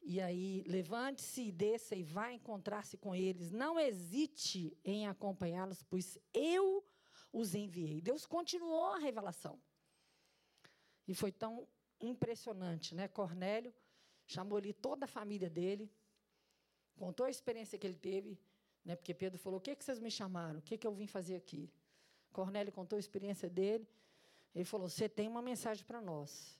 [0.00, 3.52] E aí, levante-se e desça e vá encontrar-se com eles.
[3.52, 6.84] Não hesite em acompanhá-los, pois eu
[7.32, 8.00] os enviei.
[8.00, 9.60] Deus continuou a revelação.
[11.06, 11.68] E foi tão
[12.00, 13.06] impressionante, né?
[13.06, 13.72] Cornélio
[14.26, 15.90] chamou ali toda a família dele,
[16.96, 18.38] contou a experiência que ele teve,
[18.84, 18.96] né?
[18.96, 20.58] Porque Pedro falou: "O que que vocês me chamaram?
[20.58, 21.70] O que que eu vim fazer aqui?"
[22.32, 23.88] Cornélio contou a experiência dele.
[24.54, 26.58] Ele falou: "Você tem uma mensagem para nós."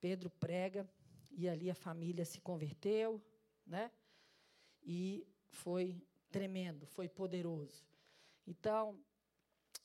[0.00, 0.88] Pedro prega
[1.30, 3.22] e ali a família se converteu,
[3.66, 3.90] né?
[4.82, 6.00] E foi
[6.30, 7.84] tremendo, foi poderoso.
[8.46, 8.98] Então,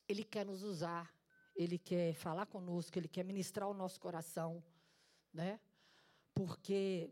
[0.07, 1.13] ele quer nos usar,
[1.55, 4.63] ele quer falar conosco, ele quer ministrar o nosso coração,
[5.33, 5.59] né?
[6.33, 7.09] Porque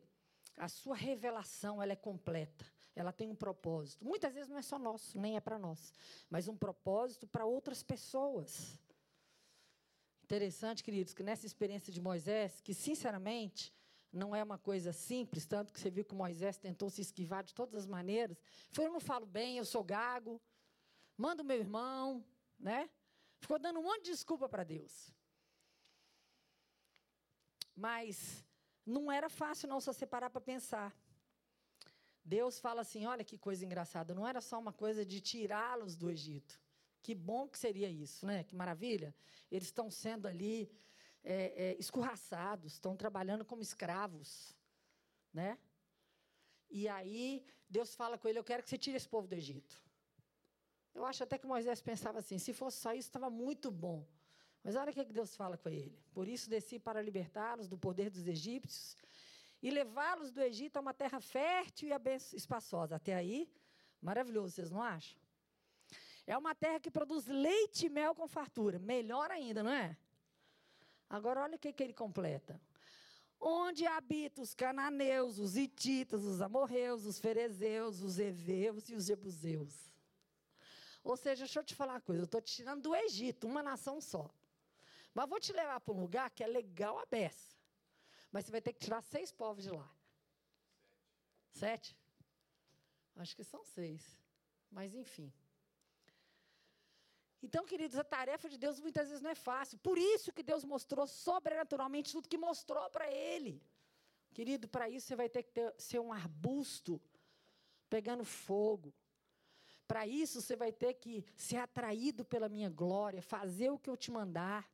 [0.60, 4.06] a sua revelação ela é completa, ela tem um propósito.
[4.06, 5.94] Muitas vezes não é só nosso, nem é para nós,
[6.30, 8.78] mas um propósito para outras pessoas.
[10.22, 13.74] Interessante, queridos, que nessa experiência de Moisés, que sinceramente
[14.12, 17.54] não é uma coisa simples, tanto que você viu que Moisés tentou se esquivar de
[17.54, 18.38] todas as maneiras.
[18.72, 20.42] Foi, eu não falo bem, eu sou gago,
[21.18, 22.24] manda o meu irmão,
[22.60, 22.90] né?
[23.40, 25.14] Ficou dando um monte de desculpa para Deus.
[27.76, 28.44] Mas
[28.90, 30.96] não era fácil não só separar para pensar.
[32.24, 36.10] Deus fala assim: olha que coisa engraçada, não era só uma coisa de tirá-los do
[36.10, 36.60] Egito.
[37.02, 38.44] Que bom que seria isso, né?
[38.44, 39.16] Que maravilha.
[39.50, 40.70] Eles estão sendo ali
[41.24, 44.56] é, é, escorraçados, estão trabalhando como escravos,
[45.34, 45.58] né?
[46.70, 49.82] E aí Deus fala com ele: eu quero que você tire esse povo do Egito.
[50.94, 54.06] Eu acho até que Moisés pensava assim: se fosse só isso, estava muito bom.
[54.64, 55.98] Mas olha o que Deus fala com ele.
[56.14, 58.96] Por isso desci para libertá-los do poder dos egípcios
[59.62, 62.96] e levá-los do Egito a uma terra fértil e espaçosa.
[62.96, 63.50] Até aí,
[64.02, 65.18] maravilhoso, vocês não acham?
[66.26, 68.78] É uma terra que produz leite e mel com fartura.
[68.80, 69.98] Melhor ainda, não é?
[71.10, 72.62] Agora, olha o que, que ele completa.
[73.40, 79.90] Onde habitam os cananeus, os hititas, os amorreus, os ferezeus, os heveus e os jebuseus.
[81.04, 83.64] Ou seja, deixa eu te falar uma coisa, eu estou te tirando do Egito, uma
[83.64, 84.30] nação só.
[85.14, 87.56] Mas vou te levar para um lugar que é legal a beça.
[88.32, 89.90] Mas você vai ter que tirar seis povos de lá.
[91.52, 91.98] Sete?
[93.16, 94.04] Acho que são seis.
[94.72, 95.34] Mas, enfim.
[97.42, 99.78] Então, queridos, a tarefa de Deus muitas vezes não é fácil.
[99.80, 103.62] Por isso que Deus mostrou sobrenaturalmente tudo que mostrou para ele.
[104.34, 107.02] Querido, para isso você vai ter que ter, ser um arbusto
[107.90, 108.94] pegando fogo.
[109.88, 113.98] Para isso você vai ter que ser atraído pela minha glória, fazer o que eu
[113.98, 114.70] te mandar.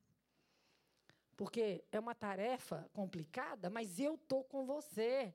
[1.36, 5.33] Porque é uma tarefa complicada, mas eu estou com você.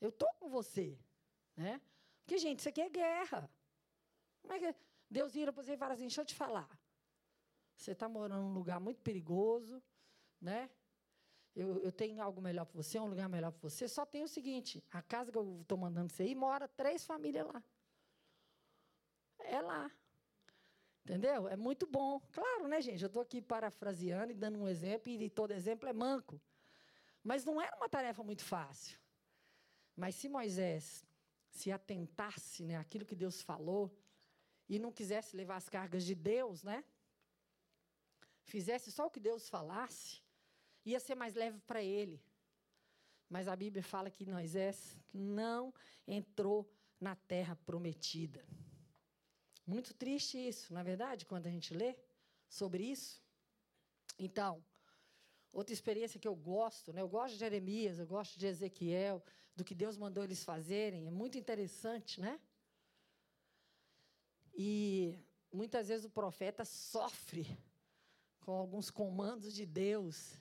[0.00, 0.98] Eu estou com você.
[1.56, 1.80] Né?
[2.22, 3.50] Porque, gente, isso aqui é guerra.
[4.40, 4.74] Como é que
[5.10, 6.68] Deus vira para você e fala assim: deixa eu te falar.
[7.76, 9.82] Você está morando num lugar muito perigoso,
[10.40, 10.70] né?
[11.54, 13.88] Eu, eu tenho algo melhor para você, um lugar melhor para você.
[13.88, 17.46] Só tem o seguinte: a casa que eu estou mandando você ir, mora três famílias
[17.46, 17.62] lá.
[19.38, 19.90] É lá.
[21.04, 21.46] Entendeu?
[21.48, 22.18] É muito bom.
[22.32, 23.02] Claro, né, gente?
[23.02, 26.40] Eu estou aqui parafraseando e dando um exemplo, e todo exemplo é manco.
[27.22, 28.98] Mas não era uma tarefa muito fácil.
[29.94, 31.04] Mas se Moisés
[31.50, 33.94] se atentasse né, àquilo que Deus falou
[34.68, 36.82] e não quisesse levar as cargas de Deus, né?
[38.42, 40.22] Fizesse só o que Deus falasse,
[40.84, 42.22] ia ser mais leve para ele.
[43.28, 45.72] Mas a Bíblia fala que Moisés não
[46.06, 48.44] entrou na terra prometida.
[49.66, 51.96] Muito triste isso, na é verdade, quando a gente lê
[52.48, 53.22] sobre isso.
[54.18, 54.62] Então,
[55.52, 57.00] outra experiência que eu gosto, né?
[57.00, 59.24] Eu gosto de Jeremias, eu gosto de Ezequiel,
[59.56, 62.40] do que Deus mandou eles fazerem, é muito interessante, né?
[64.54, 65.18] E
[65.52, 67.46] muitas vezes o profeta sofre
[68.40, 70.38] com alguns comandos de Deus.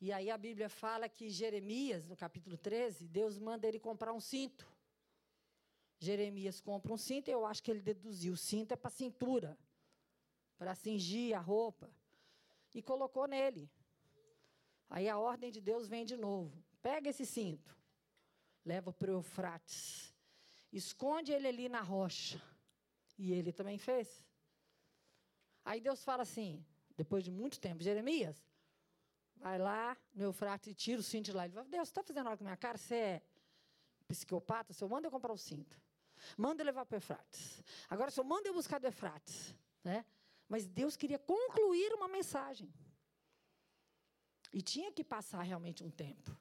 [0.00, 4.20] E aí a Bíblia fala que Jeremias, no capítulo 13, Deus manda ele comprar um
[4.20, 4.66] cinto.
[6.00, 9.56] Jeremias compra um cinto, eu acho que ele deduziu: o cinto é para cintura,
[10.58, 11.90] para cingir a roupa.
[12.74, 13.68] E colocou nele.
[14.88, 17.76] Aí a ordem de Deus vem de novo: pega esse cinto,
[18.64, 20.14] leva para o Eufrates,
[20.72, 22.40] esconde ele ali na rocha.
[23.18, 24.24] E ele também fez.
[25.62, 26.64] Aí Deus fala assim,
[26.96, 28.42] depois de muito tempo: Jeremias,
[29.36, 31.44] vai lá no Eufrates e tira o cinto de lá.
[31.44, 32.78] Ele fala: Deus, você está fazendo algo com a minha cara?
[32.78, 33.22] Você é
[34.08, 34.72] psicopata?
[34.72, 35.78] Você manda eu comprar o cinto.
[36.36, 37.62] Manda levar para o Efrates.
[37.88, 39.54] Agora, só manda eu buscar do Efrates.
[39.82, 40.04] Né?
[40.48, 42.72] Mas Deus queria concluir uma mensagem.
[44.52, 46.36] E tinha que passar realmente um tempo.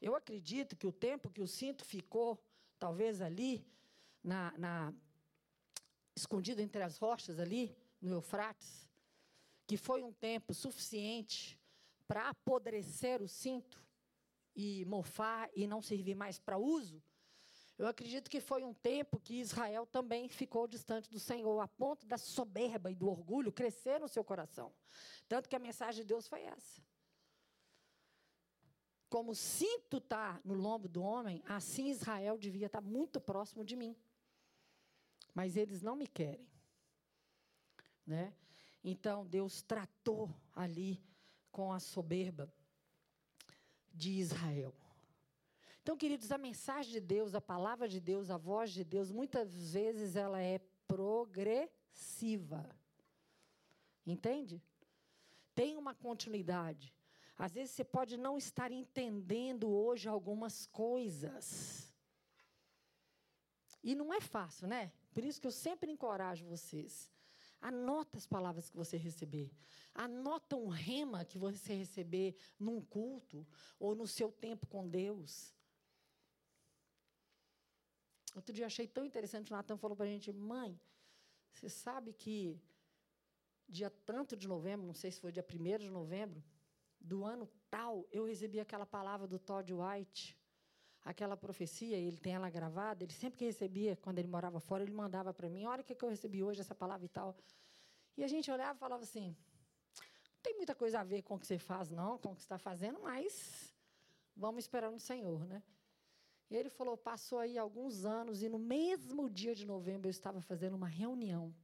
[0.00, 2.42] Eu acredito que o tempo que o cinto ficou,
[2.78, 3.66] talvez ali,
[4.22, 4.94] na, na,
[6.16, 8.88] escondido entre as rochas ali, no Eufrates,
[9.66, 11.58] que foi um tempo suficiente
[12.06, 13.82] para apodrecer o cinto
[14.54, 17.02] e mofar e não servir mais para uso,
[17.76, 22.06] eu acredito que foi um tempo que Israel também ficou distante do Senhor, a ponto
[22.06, 24.72] da soberba e do orgulho crescer no seu coração.
[25.28, 26.80] Tanto que a mensagem de Deus foi essa.
[29.08, 33.64] Como o cinto está no lombo do homem, assim Israel devia estar tá muito próximo
[33.64, 33.96] de mim.
[35.34, 36.48] Mas eles não me querem.
[38.06, 38.32] Né?
[38.84, 41.02] Então Deus tratou ali
[41.50, 42.52] com a soberba
[43.92, 44.74] de Israel.
[45.84, 49.74] Então, queridos, a mensagem de Deus, a palavra de Deus, a voz de Deus, muitas
[49.74, 50.58] vezes ela é
[50.88, 52.66] progressiva.
[54.06, 54.62] Entende?
[55.54, 56.94] Tem uma continuidade.
[57.36, 61.94] Às vezes você pode não estar entendendo hoje algumas coisas.
[63.82, 64.90] E não é fácil, né?
[65.12, 67.10] Por isso que eu sempre encorajo vocês.
[67.60, 69.52] Anota as palavras que você receber.
[69.94, 73.46] Anota um rema que você receber num culto
[73.78, 75.54] ou no seu tempo com Deus.
[78.34, 80.78] Outro dia achei tão interessante, o Natan falou para a gente, mãe,
[81.52, 82.60] você sabe que
[83.68, 86.42] dia tanto de novembro, não sei se foi dia 1 de novembro,
[87.00, 90.36] do ano tal, eu recebi aquela palavra do Todd White,
[91.04, 94.92] aquela profecia, ele tem ela gravada, ele sempre que recebia, quando ele morava fora, ele
[94.92, 97.36] mandava para mim, olha o que eu recebi hoje, essa palavra e tal.
[98.16, 99.36] E a gente olhava e falava assim,
[100.32, 102.40] não tem muita coisa a ver com o que você faz, não, com o que
[102.40, 103.74] você está fazendo, mas
[104.34, 105.62] vamos esperar no Senhor, né?
[106.50, 110.40] E ele falou: passou aí alguns anos e no mesmo dia de novembro eu estava
[110.40, 111.54] fazendo uma reunião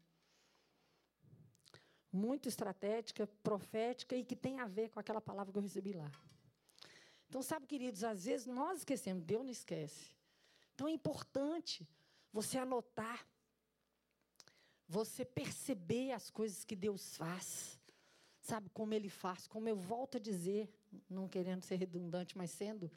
[2.12, 6.11] muito estratégica, profética e que tem a ver com aquela palavra que eu recebi lá.
[7.28, 10.16] Então, sabe, queridos, às vezes nós esquecemos, Deus não esquece.
[10.74, 11.89] Então é importante
[12.33, 13.24] você anotar,
[14.89, 17.78] você perceber as coisas que Deus faz,
[18.41, 20.68] sabe, como Ele faz, como eu volto a dizer,
[21.09, 22.91] não querendo ser redundante, mas sendo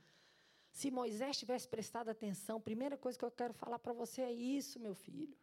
[0.73, 4.79] se Moisés tivesse prestado atenção, primeira coisa que eu quero falar para você é isso,
[4.79, 5.37] meu filho.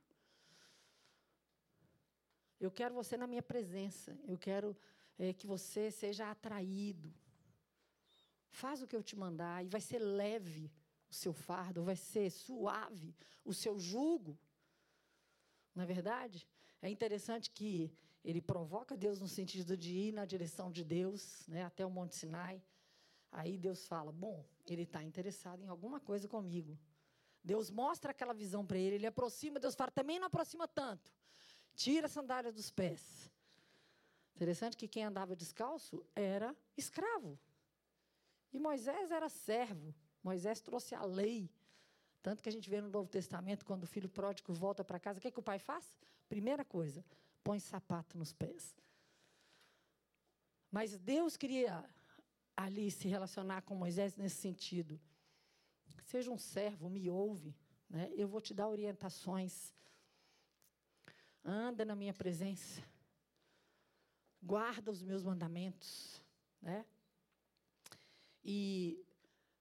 [2.58, 4.18] Eu quero você na minha presença.
[4.26, 4.76] Eu quero
[5.16, 7.14] é que você seja atraído.
[8.50, 10.72] Faz o que eu te mandar e vai ser leve
[11.08, 13.14] o seu fardo, vai ser suave
[13.44, 14.36] o seu jugo.
[15.74, 16.48] Não é verdade?
[16.82, 17.92] É interessante que
[18.24, 22.16] ele provoca Deus no sentido de ir na direção de Deus, né, até o Monte
[22.16, 22.60] Sinai.
[23.30, 26.78] Aí Deus fala: Bom, ele está interessado em alguma coisa comigo.
[27.42, 31.12] Deus mostra aquela visão para ele, ele aproxima, Deus fala: Também não aproxima tanto.
[31.74, 33.30] Tira a sandália dos pés.
[34.34, 37.38] Interessante que quem andava descalço era escravo.
[38.52, 39.94] E Moisés era servo.
[40.22, 41.50] Moisés trouxe a lei.
[42.22, 45.18] Tanto que a gente vê no Novo Testamento, quando o filho pródigo volta para casa,
[45.18, 45.98] o que, é que o pai faz?
[46.28, 47.04] Primeira coisa,
[47.42, 48.76] põe sapato nos pés.
[50.70, 51.88] Mas Deus queria
[52.64, 55.00] ali se relacionar com Moisés nesse sentido.
[56.04, 57.56] Seja um servo, me ouve,
[57.88, 58.10] né?
[58.14, 59.72] eu vou te dar orientações.
[61.42, 62.82] Anda na minha presença.
[64.42, 66.22] Guarda os meus mandamentos.
[66.60, 66.84] Né?
[68.44, 69.02] E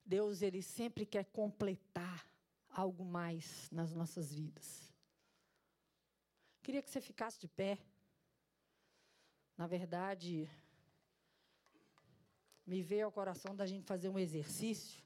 [0.06, 2.28] Deus, ele sempre quer completar
[2.70, 4.92] algo mais nas nossas vidas.
[6.62, 7.80] Queria que você ficasse de pé.
[9.58, 10.50] Na verdade,
[12.70, 15.04] me veio ao coração da gente fazer um exercício,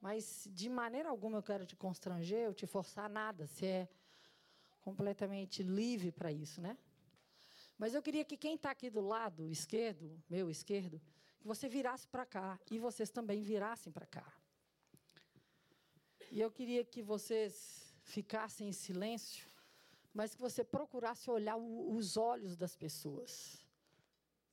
[0.00, 3.46] mas de maneira alguma eu quero te constranger, eu te forçar nada.
[3.46, 3.88] Você é
[4.80, 6.76] completamente livre para isso, né?
[7.78, 11.00] Mas eu queria que quem está aqui do lado esquerdo, meu esquerdo,
[11.38, 14.26] que você virasse para cá e vocês também virassem para cá.
[16.32, 19.46] E eu queria que vocês ficassem em silêncio,
[20.12, 23.64] mas que você procurasse olhar o, os olhos das pessoas.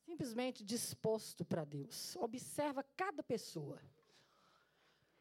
[0.04, 2.14] Simplesmente disposto para Deus.
[2.16, 3.80] Observa cada pessoa.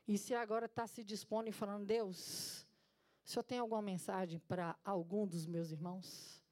[0.07, 2.67] E se agora está se dispondo e falando, Deus,
[3.23, 6.43] o senhor tem alguma mensagem para algum dos meus irmãos?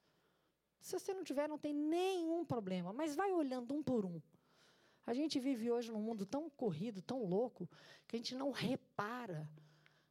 [0.80, 4.22] Se você não tiver, não tem nenhum problema, mas vai olhando um por um.
[5.06, 7.70] A gente vive hoje num mundo tão corrido, tão louco,
[8.08, 9.50] que a gente não repara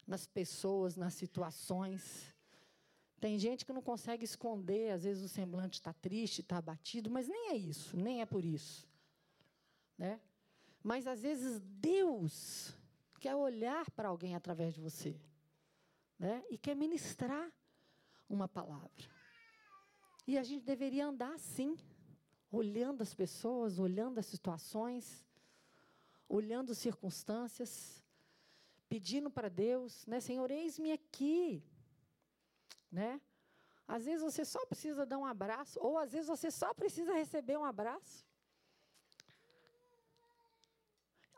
[0.06, 2.34] nas pessoas, nas situações.
[3.20, 7.28] Tem gente que não consegue esconder, às vezes o semblante está triste, está abatido, mas
[7.28, 8.88] nem é isso, nem é por isso.
[9.98, 10.18] Né?
[10.82, 12.74] Mas às vezes Deus
[13.20, 15.20] quer olhar para alguém através de você
[16.18, 16.42] né?
[16.50, 17.52] e quer ministrar
[18.26, 18.90] uma palavra.
[20.26, 21.76] E a gente deveria andar assim,
[22.50, 25.26] olhando as pessoas, olhando as situações,
[26.26, 28.02] olhando as circunstâncias,
[28.88, 30.20] pedindo para Deus, né?
[30.20, 31.62] Senhor, eis-me aqui
[32.90, 33.20] né?
[33.86, 37.56] Às vezes você só precisa dar um abraço, ou às vezes você só precisa receber
[37.56, 38.24] um abraço.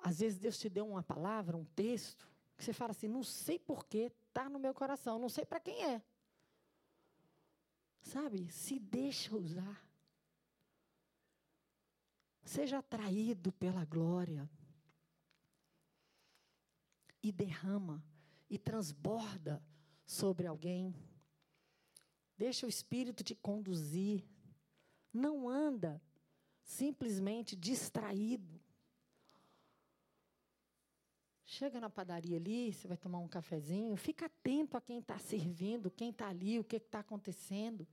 [0.02, 3.58] Às vezes Deus te deu uma palavra, um texto, que você fala assim: não sei
[3.58, 6.02] porquê, está no meu coração, não sei para quem é.
[8.02, 8.50] Sabe?
[8.50, 9.82] Se deixa usar.
[12.44, 14.50] Seja atraído pela glória.
[17.22, 18.04] E derrama,
[18.50, 19.62] e transborda
[20.04, 20.92] sobre alguém.
[22.36, 24.24] Deixa o Espírito te conduzir.
[25.12, 26.00] Não anda
[26.62, 28.60] simplesmente distraído.
[31.44, 35.90] Chega na padaria ali, você vai tomar um cafezinho, fica atento a quem está servindo,
[35.90, 37.86] quem está ali, o que está acontecendo.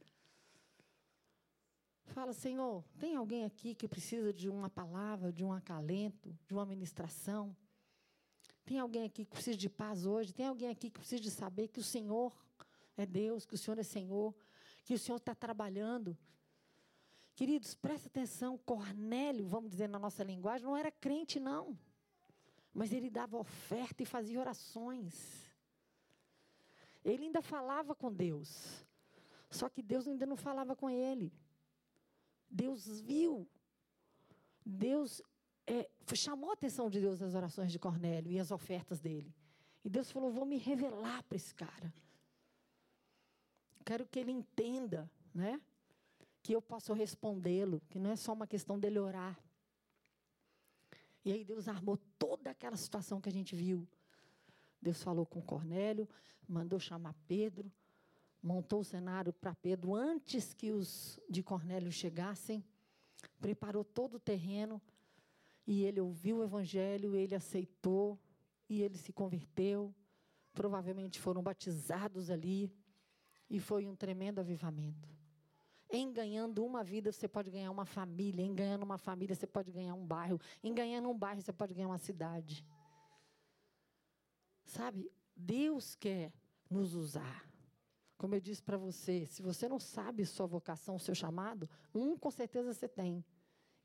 [2.05, 6.65] Fala, Senhor, tem alguém aqui que precisa de uma palavra, de um acalento, de uma
[6.65, 7.55] ministração?
[8.65, 10.33] Tem alguém aqui que precisa de paz hoje?
[10.33, 12.33] Tem alguém aqui que precisa de saber que o Senhor
[13.01, 14.35] é Deus, que o Senhor é Senhor,
[14.83, 16.17] que o Senhor está trabalhando.
[17.35, 21.77] Queridos, presta atenção, Cornélio, vamos dizer na nossa linguagem, não era crente, não.
[22.73, 25.49] Mas ele dava oferta e fazia orações.
[27.03, 28.85] Ele ainda falava com Deus.
[29.49, 31.31] Só que Deus ainda não falava com ele.
[32.49, 33.47] Deus viu.
[34.65, 35.21] Deus
[35.65, 39.33] é, chamou a atenção de Deus as orações de Cornélio e as ofertas dele.
[39.83, 41.93] E Deus falou: Vou me revelar para esse cara
[43.89, 45.59] quero que ele entenda, né?
[46.43, 49.35] Que eu posso respondê-lo, que não é só uma questão dele orar.
[51.25, 53.87] E aí Deus armou toda aquela situação que a gente viu.
[54.79, 56.07] Deus falou com Cornélio,
[56.47, 57.71] mandou chamar Pedro,
[58.43, 62.63] montou o cenário para Pedro antes que os de Cornélio chegassem,
[63.41, 64.79] preparou todo o terreno,
[65.65, 68.19] e ele ouviu o evangelho, ele aceitou,
[68.69, 69.91] e ele se converteu.
[70.53, 72.71] Provavelmente foram batizados ali.
[73.49, 75.09] E foi um tremendo avivamento.
[75.89, 78.43] Em ganhando uma vida, você pode ganhar uma família.
[78.43, 80.39] Em ganhando uma família, você pode ganhar um bairro.
[80.63, 82.63] Em ganhando um bairro, você pode ganhar uma cidade.
[84.63, 86.31] Sabe, Deus quer
[86.69, 87.49] nos usar.
[88.17, 92.29] Como eu disse para você, se você não sabe sua vocação, seu chamado, um com
[92.29, 93.25] certeza você tem,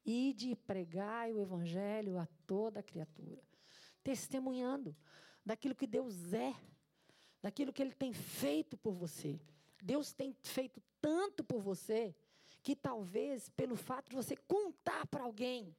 [0.04, 3.42] e de pregar o evangelho a toda criatura,
[4.02, 4.94] testemunhando
[5.46, 6.54] daquilo que Deus é,
[7.40, 9.40] daquilo que ele tem feito por você.
[9.84, 12.14] Deus tem feito tanto por você
[12.62, 15.76] que talvez pelo fato de você contar para alguém,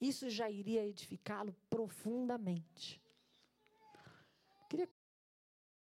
[0.00, 3.00] isso já iria edificá-lo profundamente.